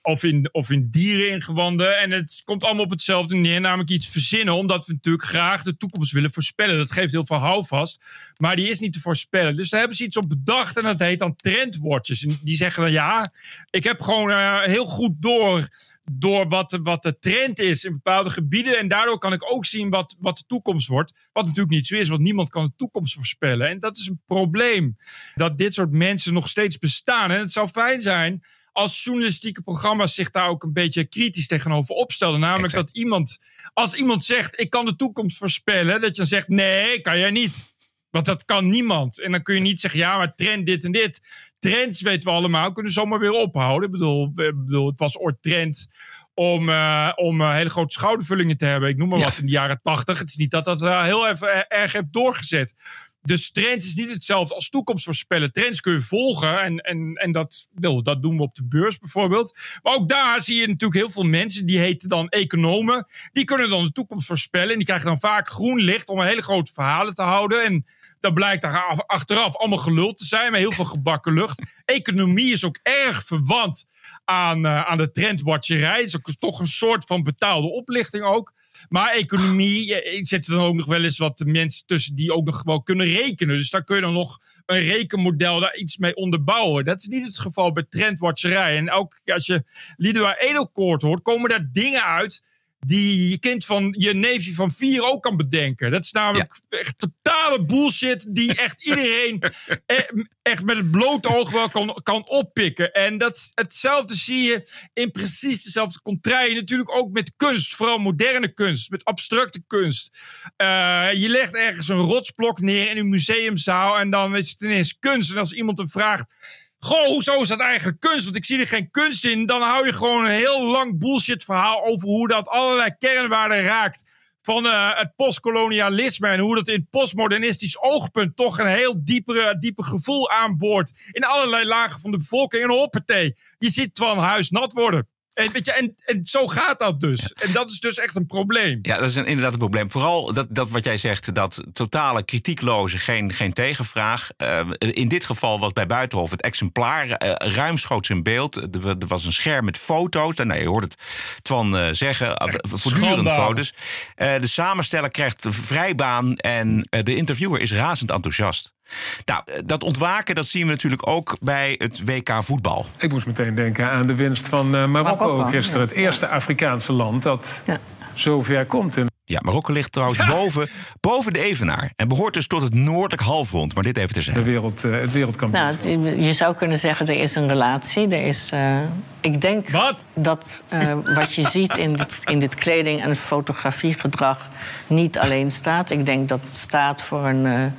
[0.08, 1.98] Of in, of in diereningewanden.
[1.98, 4.54] En het komt allemaal op hetzelfde neer, namelijk iets verzinnen.
[4.54, 6.78] Omdat we natuurlijk graag de toekomst willen voorspellen.
[6.78, 8.04] Dat geeft heel veel houvast.
[8.36, 9.56] Maar die is niet te voorspellen.
[9.56, 12.24] Dus daar hebben ze iets op bedacht en dat heet dan trendwatches.
[12.24, 13.32] En die zeggen dan ja,
[13.70, 15.68] ik heb gewoon eh, heel goed door
[16.12, 18.78] door wat, de- wat de trend is in bepaalde gebieden.
[18.78, 21.12] En daardoor kan ik ook zien wat, wat de toekomst wordt.
[21.32, 23.68] Wat natuurlijk niet zo is, want niemand kan de toekomst voorspellen.
[23.68, 24.96] En dat is een probleem.
[25.34, 27.30] Dat dit soort mensen nog steeds bestaan.
[27.30, 28.42] En het zou fijn zijn
[28.78, 32.40] als journalistieke programma's zich daar ook een beetje kritisch tegenover opstelden.
[32.40, 33.38] Namelijk dat iemand,
[33.74, 37.30] als iemand zegt: Ik kan de toekomst voorspellen, dat je dan zegt: Nee, kan jij
[37.30, 37.64] niet.
[38.10, 39.20] Want dat kan niemand.
[39.20, 41.20] En dan kun je niet zeggen: Ja, maar trend dit en dit.
[41.58, 43.86] Trends weten we allemaal, kunnen zomaar weer ophouden.
[43.86, 45.86] Ik bedoel, ik bedoel het was ooit trend
[46.34, 48.88] om, eh, om eh, hele grote schoudervullingen te hebben.
[48.88, 50.18] Ik noem maar wat in de jaren tachtig.
[50.18, 52.74] Het is niet dat dat eh, heel even erg heeft doorgezet.
[53.22, 55.52] Dus trends is niet hetzelfde als toekomst voorspellen.
[55.52, 58.98] Trends kun je volgen en, en, en dat, nou, dat doen we op de beurs
[58.98, 59.58] bijvoorbeeld.
[59.82, 63.06] Maar ook daar zie je natuurlijk heel veel mensen, die heten dan economen.
[63.32, 66.42] Die kunnen dan de toekomst voorspellen en die krijgen dan vaak groen licht om hele
[66.42, 67.64] grote verhalen te houden.
[67.64, 67.84] En
[68.20, 71.76] dat blijkt daar af- achteraf allemaal gelul te zijn, met heel veel gebakken lucht.
[71.84, 73.86] Economie is ook erg verwant
[74.24, 75.98] aan, eh, aan de trendwatcherij.
[75.98, 78.52] Het is ook toch een soort van betaalde oplichting ook.
[78.88, 82.44] Maar economie, ik zit er dan ook nog wel eens wat mensen tussen die ook
[82.44, 83.56] nog wel kunnen rekenen.
[83.56, 86.84] Dus daar kun je dan nog een rekenmodel daar iets mee onderbouwen.
[86.84, 88.76] Dat is niet het geval bij trendwatcherij.
[88.76, 89.64] En keer als je
[89.96, 92.42] Liedewij Edelkoort hoort, komen daar dingen uit
[92.78, 95.90] die je kind van je neefje van vier ook kan bedenken.
[95.90, 99.40] Dat is namelijk echt totale bullshit die echt iedereen
[99.86, 99.98] eh,
[100.42, 102.92] echt met het blote oog wel kan, kan oppikken.
[102.92, 106.54] En dat, hetzelfde zie je in precies dezelfde contraien.
[106.54, 110.18] Natuurlijk ook met kunst, vooral moderne kunst, met abstracte kunst.
[110.56, 114.98] Eh, je legt ergens een rotsblok neer in een museumzaal en dan is het ineens
[114.98, 115.30] kunst.
[115.30, 116.34] En als iemand hem vraagt...
[116.78, 118.24] Goh, hoezo is dat eigenlijk kunst?
[118.24, 119.46] Want ik zie er geen kunst in.
[119.46, 124.26] Dan hou je gewoon een heel lang bullshit verhaal over hoe dat allerlei kernwaarden raakt
[124.42, 129.82] van eh, het postkolonialisme en hoe dat in postmodernistisch oogpunt toch een heel diepere, diepe
[129.82, 132.62] gevoel aanboort in allerlei lagen van de bevolking.
[132.62, 135.08] En hoppatee, je ziet Twan Huis nat worden.
[135.38, 137.32] En, weet je, en, en zo gaat dat dus.
[137.32, 138.78] En dat is dus echt een probleem.
[138.82, 139.90] Ja, dat is een, inderdaad een probleem.
[139.90, 144.28] Vooral dat, dat wat jij zegt, dat totale kritiekloze, geen, geen tegenvraag.
[144.38, 148.56] Uh, in dit geval was bij Buitenhof het exemplaar uh, ruimschoots in beeld.
[148.56, 150.34] Er, er, was een scherm met foto's.
[150.34, 150.96] Nou, je hoort het
[151.42, 153.74] Twan uh, zeggen, voortdurend foto's.
[154.16, 158.76] de samensteller krijgt vrijbaan en de interviewer is razend enthousiast.
[159.24, 162.86] Nou, dat ontwaken dat zien we natuurlijk ook bij het WK voetbal.
[162.96, 165.80] Ik moest meteen denken aan de winst van uh, Marokko, Marokko gisteren.
[165.80, 167.80] Het eerste Afrikaanse land dat ja.
[168.14, 168.96] zo ver komt.
[168.96, 169.06] In...
[169.24, 170.68] Ja, Marokko ligt trouwens boven,
[171.00, 171.92] boven de Evenaar.
[171.96, 173.74] En behoort dus tot het noordelijk halfrond.
[173.74, 174.44] Maar dit even te zeggen.
[174.44, 176.00] De wereld, uh, het wereldkampioen.
[176.02, 178.08] Nou, je zou kunnen zeggen, er is een relatie.
[178.08, 178.78] Er is, uh,
[179.20, 180.08] ik denk wat?
[180.14, 180.62] dat
[181.04, 184.48] wat je ziet in dit, in dit kleding- en fotografiegedrag...
[184.86, 185.90] niet alleen staat.
[185.90, 187.74] Ik denk dat het staat voor een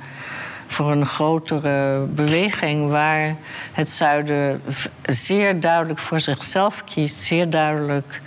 [0.70, 3.36] voor een grotere beweging waar
[3.72, 4.62] het zuiden
[5.02, 8.20] zeer duidelijk voor zichzelf kiest, zeer duidelijk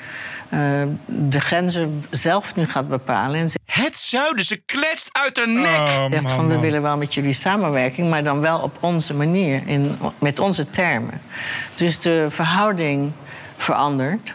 [0.54, 0.60] uh,
[1.06, 3.40] de grenzen zelf nu gaat bepalen.
[3.40, 5.88] En het zuiden, ze kletst uit haar nek.
[5.88, 9.62] Oh, zegt van we willen wel met jullie samenwerking, maar dan wel op onze manier,
[9.66, 11.22] in, met onze termen.
[11.76, 13.12] Dus de verhouding
[13.58, 14.34] verandert.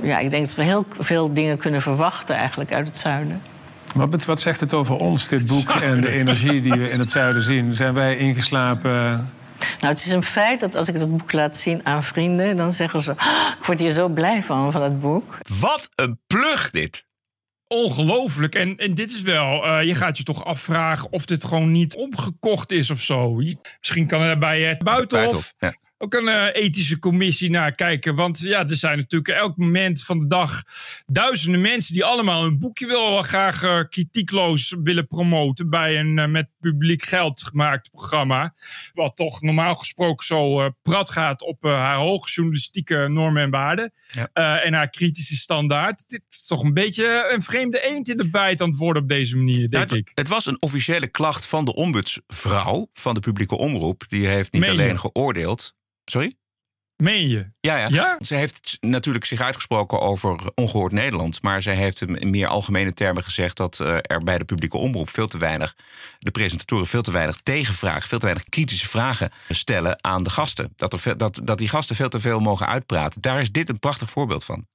[0.00, 3.42] Ja, ik denk dat we heel veel dingen kunnen verwachten eigenlijk uit het zuiden.
[3.94, 7.10] Wat, wat zegt het over ons, dit boek, en de energie die we in het
[7.10, 7.74] zuiden zien?
[7.74, 8.90] Zijn wij ingeslapen?
[9.80, 12.72] Nou, het is een feit dat als ik dat boek laat zien aan vrienden, dan
[12.72, 15.38] zeggen ze: oh, Ik word hier zo blij van, van het boek.
[15.60, 17.06] Wat een plug dit!
[17.66, 18.54] Ongelooflijk.
[18.54, 21.96] En, en dit is wel, uh, je gaat je toch afvragen of dit gewoon niet
[21.96, 23.34] omgekocht is of zo.
[23.78, 28.14] Misschien kan er bij het Buitenhof, Buitenhof ja ook een uh, ethische commissie naar kijken.
[28.14, 30.62] Want ja, er zijn natuurlijk elk moment van de dag
[31.06, 36.26] duizenden mensen die allemaal hun boekje wel graag uh, kritiekloos willen promoten bij een uh,
[36.26, 38.54] met publiek geld gemaakt programma.
[38.92, 43.92] Wat toch normaal gesproken zo prat gaat op haar hoge journalistieke normen en waarden.
[44.08, 44.62] Ja.
[44.62, 46.08] en haar kritische standaard.
[46.08, 49.08] Dit is toch een beetje een vreemde eend in de bijt aan het worden op
[49.08, 50.10] deze manier, denk het, ik.
[50.14, 54.04] Het was een officiële klacht van de ombudsvrouw van de publieke omroep.
[54.08, 55.76] Die heeft niet alleen geoordeeld.
[56.10, 56.34] Sorry?
[56.96, 57.50] Meen je?
[57.60, 58.16] Ja, ja, ja.
[58.20, 61.42] Ze heeft natuurlijk zich uitgesproken over ongehoord Nederland.
[61.42, 65.10] Maar zij heeft in meer algemene termen gezegd dat uh, er bij de publieke omroep
[65.10, 65.76] veel te weinig,
[66.18, 70.72] de presentatoren veel te weinig tegenvragen, veel te weinig kritische vragen stellen aan de gasten.
[70.76, 73.20] Dat, er, dat, dat die gasten veel te veel mogen uitpraten.
[73.20, 74.66] Daar is dit een prachtig voorbeeld van.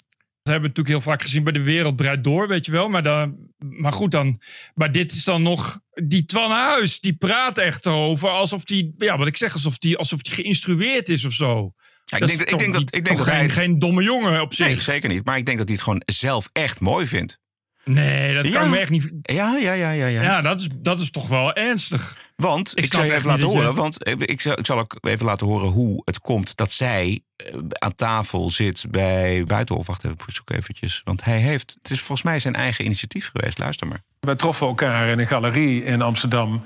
[0.44, 2.89] Dat hebben we natuurlijk heel vaak gezien bij de wereld draait door, weet je wel.
[2.89, 4.41] Maar, dan, maar goed dan.
[4.76, 5.80] Maar dit is dan nog.
[5.94, 8.94] Die Twan Huis, die praat echt over alsof die.
[8.98, 11.74] Ja, wat ik zeg, alsof die, alsof die geïnstrueerd is of zo.
[12.06, 12.82] Ja, ik, denk, ik denk dat.
[12.82, 14.66] Ik denk dat geen, hij geen domme jongen op zich.
[14.66, 15.26] Nee, zeker niet.
[15.26, 17.39] Maar ik denk dat hij het gewoon zelf echt mooi vindt.
[17.86, 19.13] Nee, dat kan me echt niet.
[19.21, 20.05] Ja, ja, ja, ja.
[20.05, 22.17] Ja, ja dat, is, dat is toch wel ernstig.
[22.36, 25.25] Want, ik, ik zal je even laten horen, want ik zal, ik zal ook even
[25.25, 29.88] laten horen hoe het komt dat zij eh, aan tafel zit bij Buitenhof.
[29.88, 31.01] Wacht even, ik zoek eventjes.
[31.03, 33.59] Want hij heeft, het is volgens mij zijn eigen initiatief geweest.
[33.59, 34.01] Luister maar.
[34.19, 36.63] We troffen elkaar in een galerie in Amsterdam,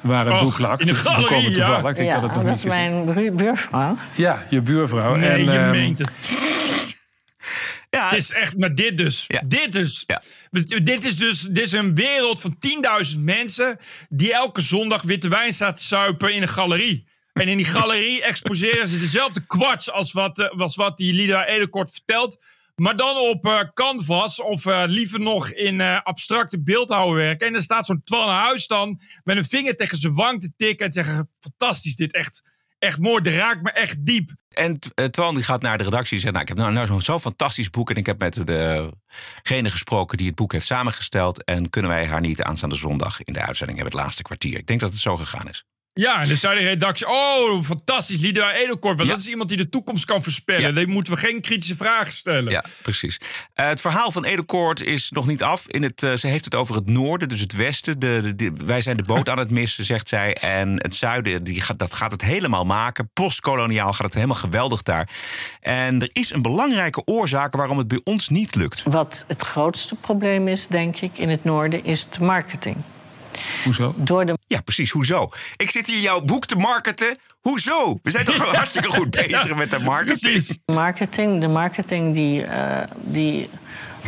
[0.00, 0.80] waar het Och, boek lag.
[0.80, 1.96] In een galerie, toevallig.
[1.96, 3.96] Ja, ik had het nog dat is mijn buurvrouw.
[4.16, 5.14] Ja, je buurvrouw.
[5.14, 6.10] Nee, en, je um, meent het.
[7.90, 9.24] Ja, dit is echt, maar dit dus.
[9.28, 9.42] Ja.
[9.46, 10.04] Dit dus.
[10.06, 10.20] Ja.
[10.80, 12.56] Dit is dus dit is een wereld van
[13.14, 13.78] 10.000 mensen
[14.08, 17.08] die elke zondag witte wijn staat te suipen in een galerie.
[17.32, 21.46] En in die galerie exposeren ze dezelfde kwarts als wat, uh, als wat die Lida
[21.46, 22.38] Edekort vertelt.
[22.74, 27.40] Maar dan op uh, canvas of uh, liever nog in abstracte beeldhouwwerk.
[27.40, 30.86] En er staat zo'n Twan Huis dan met een vinger tegen zijn wang te tikken
[30.86, 32.42] en zeggen: Fantastisch, dit echt
[32.80, 33.22] echt mooi.
[33.22, 34.30] Dat raakt me echt diep.
[34.48, 36.32] En uh, Twan die gaat naar de redactie en zegt...
[36.32, 37.90] Nou, ik heb nou, nou zo'n zo fantastisch boek...
[37.90, 41.44] en ik heb met degene gesproken die het boek heeft samengesteld...
[41.44, 43.96] en kunnen wij haar niet aanstaande zondag in de uitzending hebben...
[43.96, 44.58] het laatste kwartier.
[44.58, 45.64] Ik denk dat het zo gegaan is.
[45.92, 48.96] Ja, en dan zei de redactie: Oh, fantastisch, Lidia Edelkort.
[48.96, 49.14] Want ja.
[49.14, 50.68] dat is iemand die de toekomst kan voorspellen.
[50.68, 50.72] Ja.
[50.72, 52.52] Dan moeten we geen kritische vragen stellen.
[52.52, 53.20] Ja, precies.
[53.20, 55.68] Uh, het verhaal van Edelkort is nog niet af.
[55.68, 57.98] In het, uh, ze heeft het over het noorden, dus het westen.
[57.98, 60.34] De, de, de, wij zijn de boot aan het missen, zegt zij.
[60.34, 63.10] En het zuiden, die gaat, dat gaat het helemaal maken.
[63.12, 65.08] Postkoloniaal gaat het helemaal geweldig daar.
[65.60, 68.82] En er is een belangrijke oorzaak waarom het bij ons niet lukt.
[68.84, 72.76] Wat het grootste probleem is, denk ik, in het noorden, is de marketing.
[73.64, 73.94] Hoezo?
[73.96, 74.38] Door de...
[74.46, 74.90] Ja, precies.
[74.90, 75.28] Hoezo?
[75.56, 77.16] Ik zit hier jouw boek te marketen.
[77.40, 77.98] Hoezo?
[78.02, 80.58] We zijn toch hartstikke goed bezig met de marketing.
[80.66, 83.50] Marketing, de marketing die, uh, die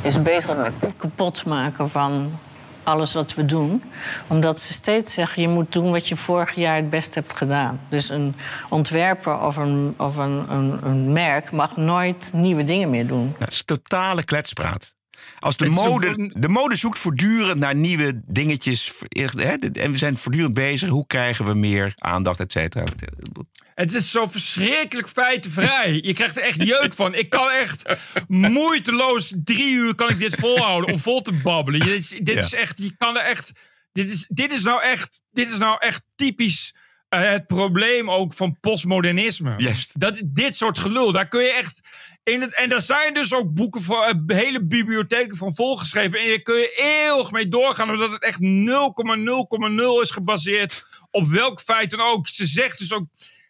[0.03, 2.39] is bezig met het kapot maken van
[2.83, 3.83] alles wat we doen.
[4.27, 7.81] Omdat ze steeds zeggen, je moet doen wat je vorig jaar het best hebt gedaan.
[7.89, 8.35] Dus een
[8.69, 13.35] ontwerper of een, of een, een, een merk mag nooit nieuwe dingen meer doen.
[13.39, 14.92] Dat is totale kletspraat.
[15.39, 18.93] Als de mode, de mode zoekt voortdurend naar nieuwe dingetjes.
[19.37, 20.89] Hè, en we zijn voortdurend bezig.
[20.89, 22.85] Hoe krijgen we meer aandacht, et cetera.
[23.75, 25.93] Het is zo verschrikkelijk feitenvrij.
[26.03, 27.15] Je krijgt er echt jeuk van.
[27.15, 27.83] Ik kan echt
[28.29, 31.81] moeiteloos drie uur kan ik dit volhouden om vol te babbelen.
[31.81, 33.53] Dit is, dit is echt, je kan er echt.
[33.93, 36.75] Dit is, dit is nou echt, dit is nou echt typisch
[37.09, 39.55] eh, het probleem ook van postmodernisme.
[39.93, 41.81] Dat, dit soort gelul, daar kun je echt.
[42.25, 46.19] In het, en daar zijn dus ook boeken voor, eh, hele bibliotheken van volgeschreven.
[46.19, 51.61] En daar kun je eeuwig mee doorgaan, omdat het echt 0,0,0 is gebaseerd op welk
[51.61, 52.29] feit dan ook.
[52.29, 53.07] Ze zegt dus ook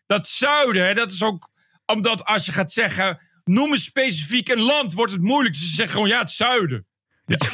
[0.06, 1.50] dat zuiden, hè, dat is ook
[1.86, 5.56] omdat als je gaat zeggen, noem eens specifiek een land, wordt het moeilijk.
[5.56, 6.86] Ze zeggen gewoon ja, het zuiden.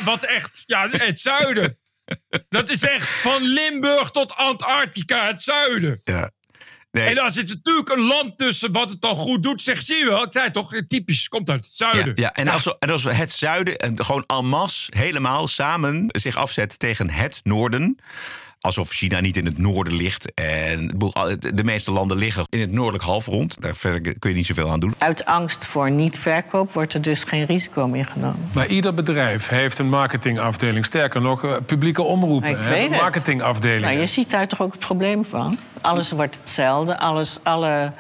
[0.04, 1.78] Wat echt, ja, het zuiden.
[2.48, 6.00] Dat is echt van Limburg tot Antarctica, het zuiden.
[6.04, 6.30] Ja.
[6.90, 9.62] En daar zit natuurlijk een land tussen wat het dan goed doet.
[9.62, 12.04] Zeg, zie je wel, ik zei toch, typisch, komt uit het zuiden.
[12.06, 12.32] Ja, ja.
[12.32, 16.36] En, als, we- en als we het zuiden en gewoon en masse helemaal samen zich
[16.36, 17.96] afzet tegen het noorden.
[18.68, 20.34] Alsof China niet in het noorden ligt.
[20.34, 20.88] En
[21.54, 23.60] de meeste landen liggen in het noordelijk halfrond.
[23.62, 24.94] Daar verder kun je niet zoveel aan doen.
[24.98, 28.50] Uit angst voor niet-verkoop wordt er dus geen risico meer genomen.
[28.52, 30.84] Maar ieder bedrijf heeft een marketingafdeling.
[30.86, 33.00] Sterker nog, eh, publieke omroepen Ik hebben weet het.
[33.00, 33.88] marketingafdelingen.
[33.88, 35.58] Nou, je ziet daar toch ook het probleem van.
[35.80, 36.98] Alles wordt hetzelfde.
[36.98, 37.92] Alles, alle,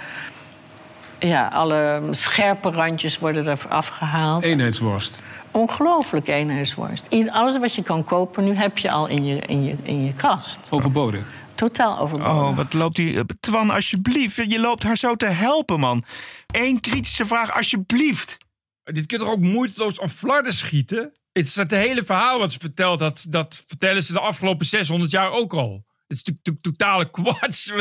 [1.18, 4.42] ja, alle scherpe randjes worden er afgehaald.
[4.42, 5.22] Eenheidsworst.
[5.50, 7.06] Ongelooflijk eenheidsworst.
[7.30, 10.14] Alles wat je kan kopen nu heb je al in je, in je, in je
[10.14, 10.58] kast.
[10.70, 11.32] Overbodig.
[11.54, 12.32] Totaal overbodig.
[12.32, 13.24] Oh, wat loopt die...
[13.40, 14.36] Twan, alsjeblieft.
[14.52, 16.04] Je loopt haar zo te helpen, man.
[16.46, 18.36] Eén kritische vraag, alsjeblieft.
[18.84, 21.12] Dit kun je toch ook moeiteloos aan flarden schieten?
[21.32, 25.10] Het is het hele verhaal wat ze vertelt, dat, dat vertellen ze de afgelopen 600
[25.10, 25.84] jaar ook al.
[26.06, 27.72] Het is natuurlijk to- totale kwats.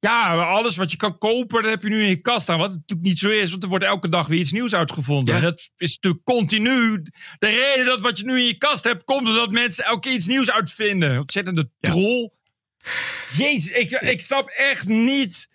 [0.00, 2.58] Ja, alles wat je kan kopen, dat heb je nu in je kast staan.
[2.58, 5.34] Wat natuurlijk niet zo is, want er wordt elke dag weer iets nieuws uitgevonden.
[5.34, 5.40] Ja.
[5.40, 7.02] Dat is natuurlijk continu.
[7.38, 10.12] De reden dat wat je nu in je kast hebt, komt omdat mensen elke keer
[10.12, 11.18] iets nieuws uitvinden.
[11.18, 12.30] Ontzettende troll.
[13.36, 15.48] Jezus, ik, ik snap echt niet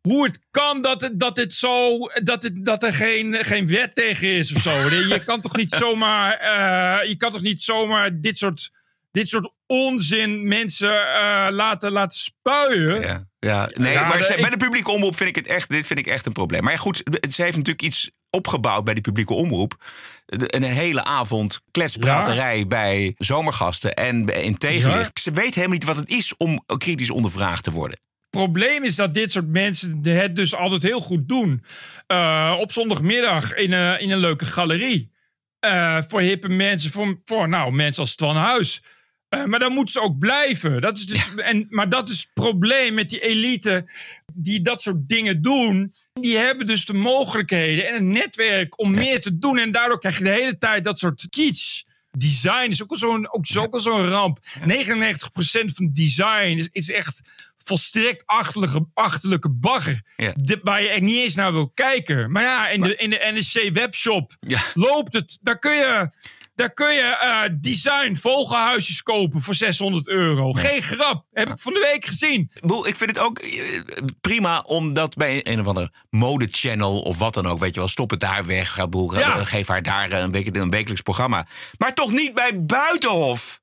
[0.00, 3.94] hoe het kan dat, het, dat, dit zo, dat, het, dat er geen, geen wet
[3.94, 4.70] tegen is of zo.
[5.14, 8.70] Je kan toch niet zomaar, eh, je kan toch niet zomaar dit soort,
[9.10, 13.00] dit soort onzin mensen eh, laten, laten spuien.
[13.00, 13.70] Ja, ja.
[13.74, 16.06] nee, Ja, maar ze- bij de publieke omroep vind ik het echt, dit vind ik
[16.06, 16.62] echt een probleem.
[16.62, 19.84] Maar ja, goed, ze heeft natuurlijk iets opgebouwd bij die publieke omroep.
[20.26, 25.20] Een hele avond kletspraterij bij zomergasten en in tegenlicht.
[25.20, 27.98] Ze weet helemaal niet wat het is om kritisch ondervraagd te worden.
[28.30, 31.64] probleem is dat dit soort mensen het dus altijd heel goed doen.
[32.06, 35.12] Eh, op zondagmiddag in, een in een leuke galerie.
[35.60, 38.82] Eh, voor hippe mensen, voor, voor nou, mensen als Twan Huis.
[39.38, 40.80] Eh, maar dan moeten ze ook blijven.
[40.80, 43.88] Dat is dus, en, maar dat is het probleem met die elite
[44.34, 45.92] die dat soort dingen doen.
[46.12, 49.58] Die hebben dus de mogelijkheden en het netwerk om meer te doen.
[49.58, 51.82] En daardoor krijg je de hele tijd dat soort kitsch.
[52.10, 54.38] Design is ook al zo'n al zo'n ramp.
[54.60, 57.20] 99% van design is, is echt
[57.56, 60.02] volstrekt achterlijke, achterlijke bagger.
[60.16, 60.32] Ja.
[60.34, 62.32] De- waar je echt niet eens naar wil kijken.
[62.32, 64.60] Maar ja, in, de, in de NSC webshop Ja.
[64.74, 65.38] loopt het.
[65.42, 66.08] Daar kun je,
[66.54, 70.52] daar kun je eh, design vogelhuisjes kopen voor 600 euro.
[70.52, 71.24] Geen grap.
[71.32, 72.40] Heb ik van de week gezien.
[72.40, 73.80] Ik bedoel, Ik vind het ook eh,
[74.20, 77.88] prima om dat bij een of ander modechannel of wat dan ook, weet je wel,
[77.88, 78.76] stop het daar weg.
[78.76, 79.44] Bedoel, Ja.
[79.44, 81.46] Geef haar daar een, week, een wekelijks programma.
[81.78, 83.62] Maar toch niet bij Buitenhof.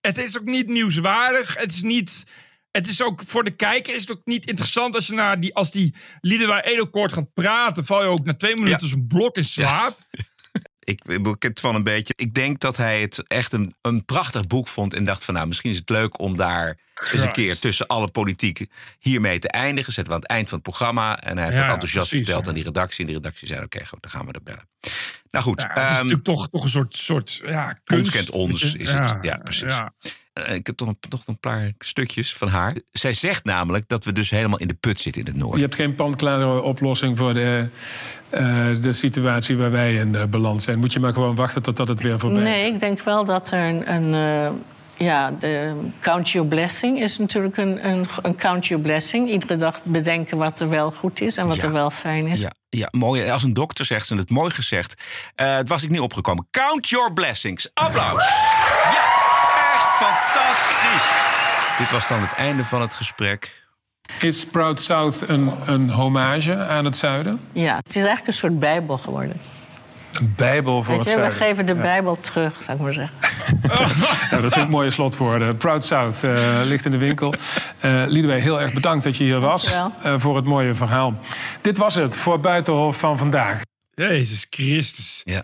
[0.00, 1.54] Het is ook niet nieuwswaardig.
[1.54, 2.24] Het is niet.
[2.70, 5.54] Het is ook voor de kijker is het ook niet interessant als je naar die
[5.54, 9.36] als die Liedewij Edelkoort gaat praten, val je ook na twee minuten als een blok
[9.36, 9.98] in slaap.
[10.86, 12.12] Ik, ik het van een beetje.
[12.16, 14.94] Ik denk dat hij het echt een, een prachtig boek vond.
[14.94, 16.78] En dacht van nou, misschien is het leuk om daar
[17.12, 18.66] eens een keer tussen alle politiek
[18.98, 19.92] hiermee te eindigen.
[19.92, 21.18] Zetten we aan het eind van het programma.
[21.18, 22.48] En hij heeft Ja, enthousiast precies, verteld ja.
[22.50, 23.00] aan die redactie.
[23.00, 24.68] En die redactie zei: Oké, goed, dan gaan we er bellen.
[25.30, 28.04] Nou goed, Ja, het is ehm, natuurlijk toch, toch een soort, soort ja, kunst.
[28.04, 29.16] ons kent ons is het.
[29.22, 29.74] Ja, precies.
[30.44, 32.76] Eh, ik heb toch nog, nog een paar stukjes van haar.
[32.92, 35.60] Zij zegt namelijk dat we dus helemaal in de put zitten in het Je noorden.
[35.60, 37.68] hebt geen panklare oplossing voor de,
[38.30, 40.78] eh, de situatie waar wij in eh, beland zijn.
[40.78, 42.48] Moet je maar gewoon wachten totdat het weer voorbij is.
[42.48, 43.92] Nee, ik denk wel dat er een.
[43.92, 44.50] een eh,
[44.98, 49.30] ja, de count your blessing is natuurlijk een, een, een count your blessing.
[49.30, 51.62] Iedere dag bedenken wat er wel goed is en wat Ja.
[51.62, 52.40] er wel fijn is.
[52.40, 53.30] Ja, ja, mooi.
[53.30, 54.94] Als een dokter zegt ze het mooi gezegd.
[55.34, 56.46] Eh, het was ik niet opgekomen.
[56.50, 57.70] Count your blessings.
[57.74, 58.24] Applaus.
[58.24, 58.90] Ja,
[59.74, 60.25] echt fantastisch.
[61.78, 63.64] Dit was dan het einde van het gesprek.
[64.20, 67.40] Is Proud South een, een hommage aan het zuiden?
[67.52, 69.40] Ja, het is eigenlijk een soort bijbel geworden.
[70.12, 71.46] Een bijbel voor Weet het je, we zuiden.
[71.46, 71.80] geven de Ja.
[71.80, 73.16] bijbel terug, zou ik maar zeggen.
[74.30, 75.56] Nou, dat vind ik mooie slotwoorden.
[75.56, 77.34] Proud South eh, ligt in de winkel.
[77.80, 81.18] Eh Liedewij, heel erg bedankt dat je hier was eh, voor het mooie verhaal.
[81.60, 83.60] Dit was het voor Buitenhof van vandaag.
[83.94, 85.20] Jezus Christus.
[85.24, 85.42] Ja.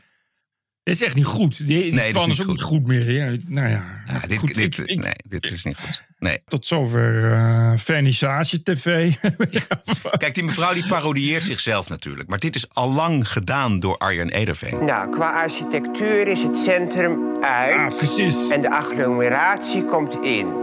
[0.85, 1.59] Dit is echt niet goed.
[1.67, 2.47] Die, die Nee, dit is ook goed.
[2.47, 3.11] niet goed meer.
[3.11, 6.05] Ja, nou ja, Ja, dit, goed, dit, ik- ik- nee, dit is niet goed.
[6.19, 6.39] Nee.
[6.47, 9.15] tot zover eh Vernissage TV.
[10.17, 12.29] Kijk, die mevrouw die parodieert zichzelf natuurlijk.
[12.29, 14.85] Maar dit is al lang gedaan door Arjen Ederveen.
[14.85, 17.75] Nou, qua architectuur is het centrum uit.
[17.75, 18.49] Ah, precies.
[18.49, 20.62] En de agglomeratie komt in.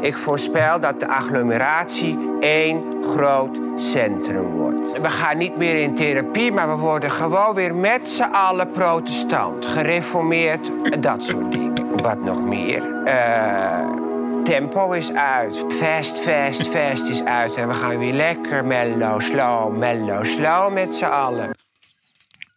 [0.00, 5.00] Ik voorspel dat de agglomeratie één groot centrum wordt.
[5.00, 9.64] We gaan niet meer in therapie, maar we worden gewoon weer met z'n allen protestant.
[9.64, 10.70] Gereformeerd,
[11.02, 12.02] dat soort dingen.
[12.02, 13.02] Wat nog meer?
[13.04, 13.88] Eh,
[14.44, 15.64] tempo is uit.
[15.68, 17.54] Fast, fast, fast is uit.
[17.54, 21.50] En we gaan weer lekker mellow, slow, mellow, slow met z'n allen.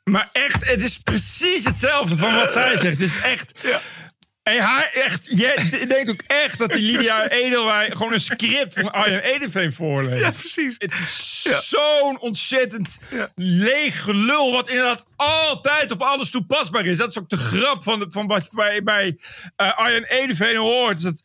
[0.04, 3.00] Maar echt, het is precies hetzelfde van wat zij zegt.
[3.00, 3.54] Het is echt...
[4.44, 8.92] En haar echt, je denkt ook echt dat die Lydia Edelwij gewoon een script van
[8.92, 10.22] Arjen Edeveen voorleest.
[10.22, 10.76] Ja, precies.
[10.78, 12.98] Het is zo'n ontzettend
[13.36, 16.98] leeg gelul, wat inderdaad altijd op alles toepasbaar is.
[16.98, 19.18] Dat is ook de grap van, de, van wat je bij, bij
[19.56, 21.02] eh, Arjen Edeveen hoort.
[21.02, 21.24] Dat,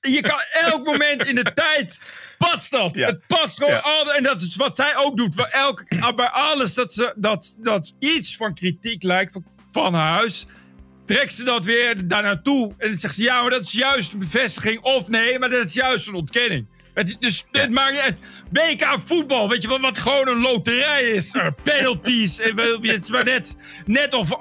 [0.00, 2.02] je kan elk moment in de tijd
[2.38, 2.96] past dat.
[2.96, 4.10] Het past gewoon.
[4.10, 5.36] En dat is wat zij ook doet.
[5.36, 5.84] Bij, elk,
[6.16, 10.46] bij alles dat, ze, dat, dat iets van kritiek lijkt van, van huis.
[11.06, 12.74] Trekt ze dat weer daar naartoe.
[12.78, 14.80] En dan zegt ze: Ja, maar dat is juist een bevestiging.
[14.80, 16.66] Of nee, maar dat is juist een ontkenning.
[16.94, 18.16] Het, dus het maakt niet.
[18.52, 21.34] WK voetbal, weet je wat, wat gewoon een loterij is?
[21.62, 22.40] Penalties.
[22.40, 24.32] en wel, Het is maar net, net of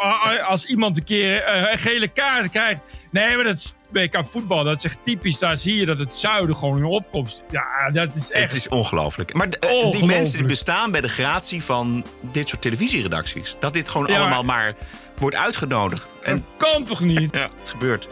[0.41, 3.07] als iemand een keer eh, een gele kaart krijgt.
[3.11, 4.63] Nee, maar dat is WK voetbal.
[4.63, 5.39] Dat is echt typisch.
[5.39, 7.43] Daar zie je dat het zuiden gewoon in opkomst.
[7.51, 8.51] Ja, dat is echt.
[8.51, 9.33] Het is ongelooflijk.
[9.33, 13.55] Maar eh, die mensen die bestaan bij de gratie van dit soort televisieredacties.
[13.59, 14.73] Dat dit gewoon Ja, allemaal maar
[15.17, 16.13] wordt uitgenodigd.
[16.23, 17.35] En kan toch niet?
[17.35, 18.07] Ja, het gebeurt.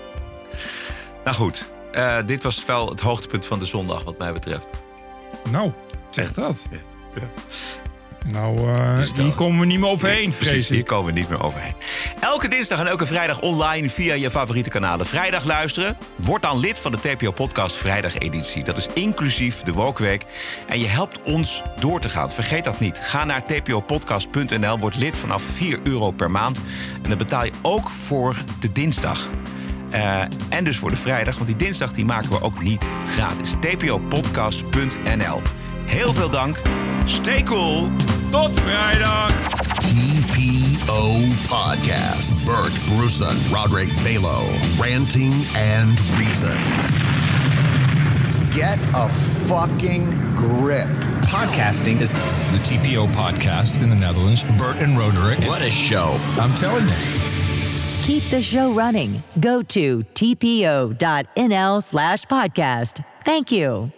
[1.23, 4.67] Nou goed, eh, dit was wel het hoogtepunt van de zondag wat mij betreft.
[5.51, 5.71] Nou,
[6.09, 6.65] zeg dat.
[8.31, 10.85] Nou, eh, hier komen we niet meer overheen, Precies, vrees hier ik.
[10.85, 11.73] komen we niet meer overheen.
[12.19, 15.05] Elke dinsdag en elke vrijdag online via je favoriete kanalen.
[15.05, 15.97] Vrijdag luisteren.
[16.15, 18.63] Word dan lid van de TPO Podcast Vrijdag editie.
[18.63, 20.25] Dat is inclusief de Wokweek.
[20.67, 22.31] En je helpt ons door te gaan.
[22.31, 22.99] Vergeet dat niet.
[23.01, 24.79] Ga naar tpopodcast.nl.
[24.79, 26.57] Word lid vanaf 4 euro per maand.
[27.03, 29.29] En dan betaal je ook voor de dinsdag.
[29.89, 33.49] Eh, en dus voor de vrijdag, want die dinsdag die maken we ook niet gratis.
[33.59, 35.41] tpopodcast.nl.
[35.85, 36.61] Heel veel dank.
[37.05, 37.89] Stay cool.
[38.29, 39.31] Tot vrijdag.
[39.93, 41.11] TPO
[41.47, 42.45] Podcast.
[42.45, 44.41] Bert Bruson, Roderick Balo,
[44.79, 46.57] Ranting and Reason.
[48.53, 49.09] Get a
[49.47, 50.87] fucking grip.
[51.21, 54.43] Podcasting is the TPO podcast in the Netherlands.
[54.57, 55.39] Bert and Roderick.
[55.47, 56.17] What a show.
[56.39, 56.93] I'm telling you.
[58.03, 59.23] Keep the show running.
[59.39, 63.03] Go to tpo.nl slash podcast.
[63.23, 63.91] Thank you.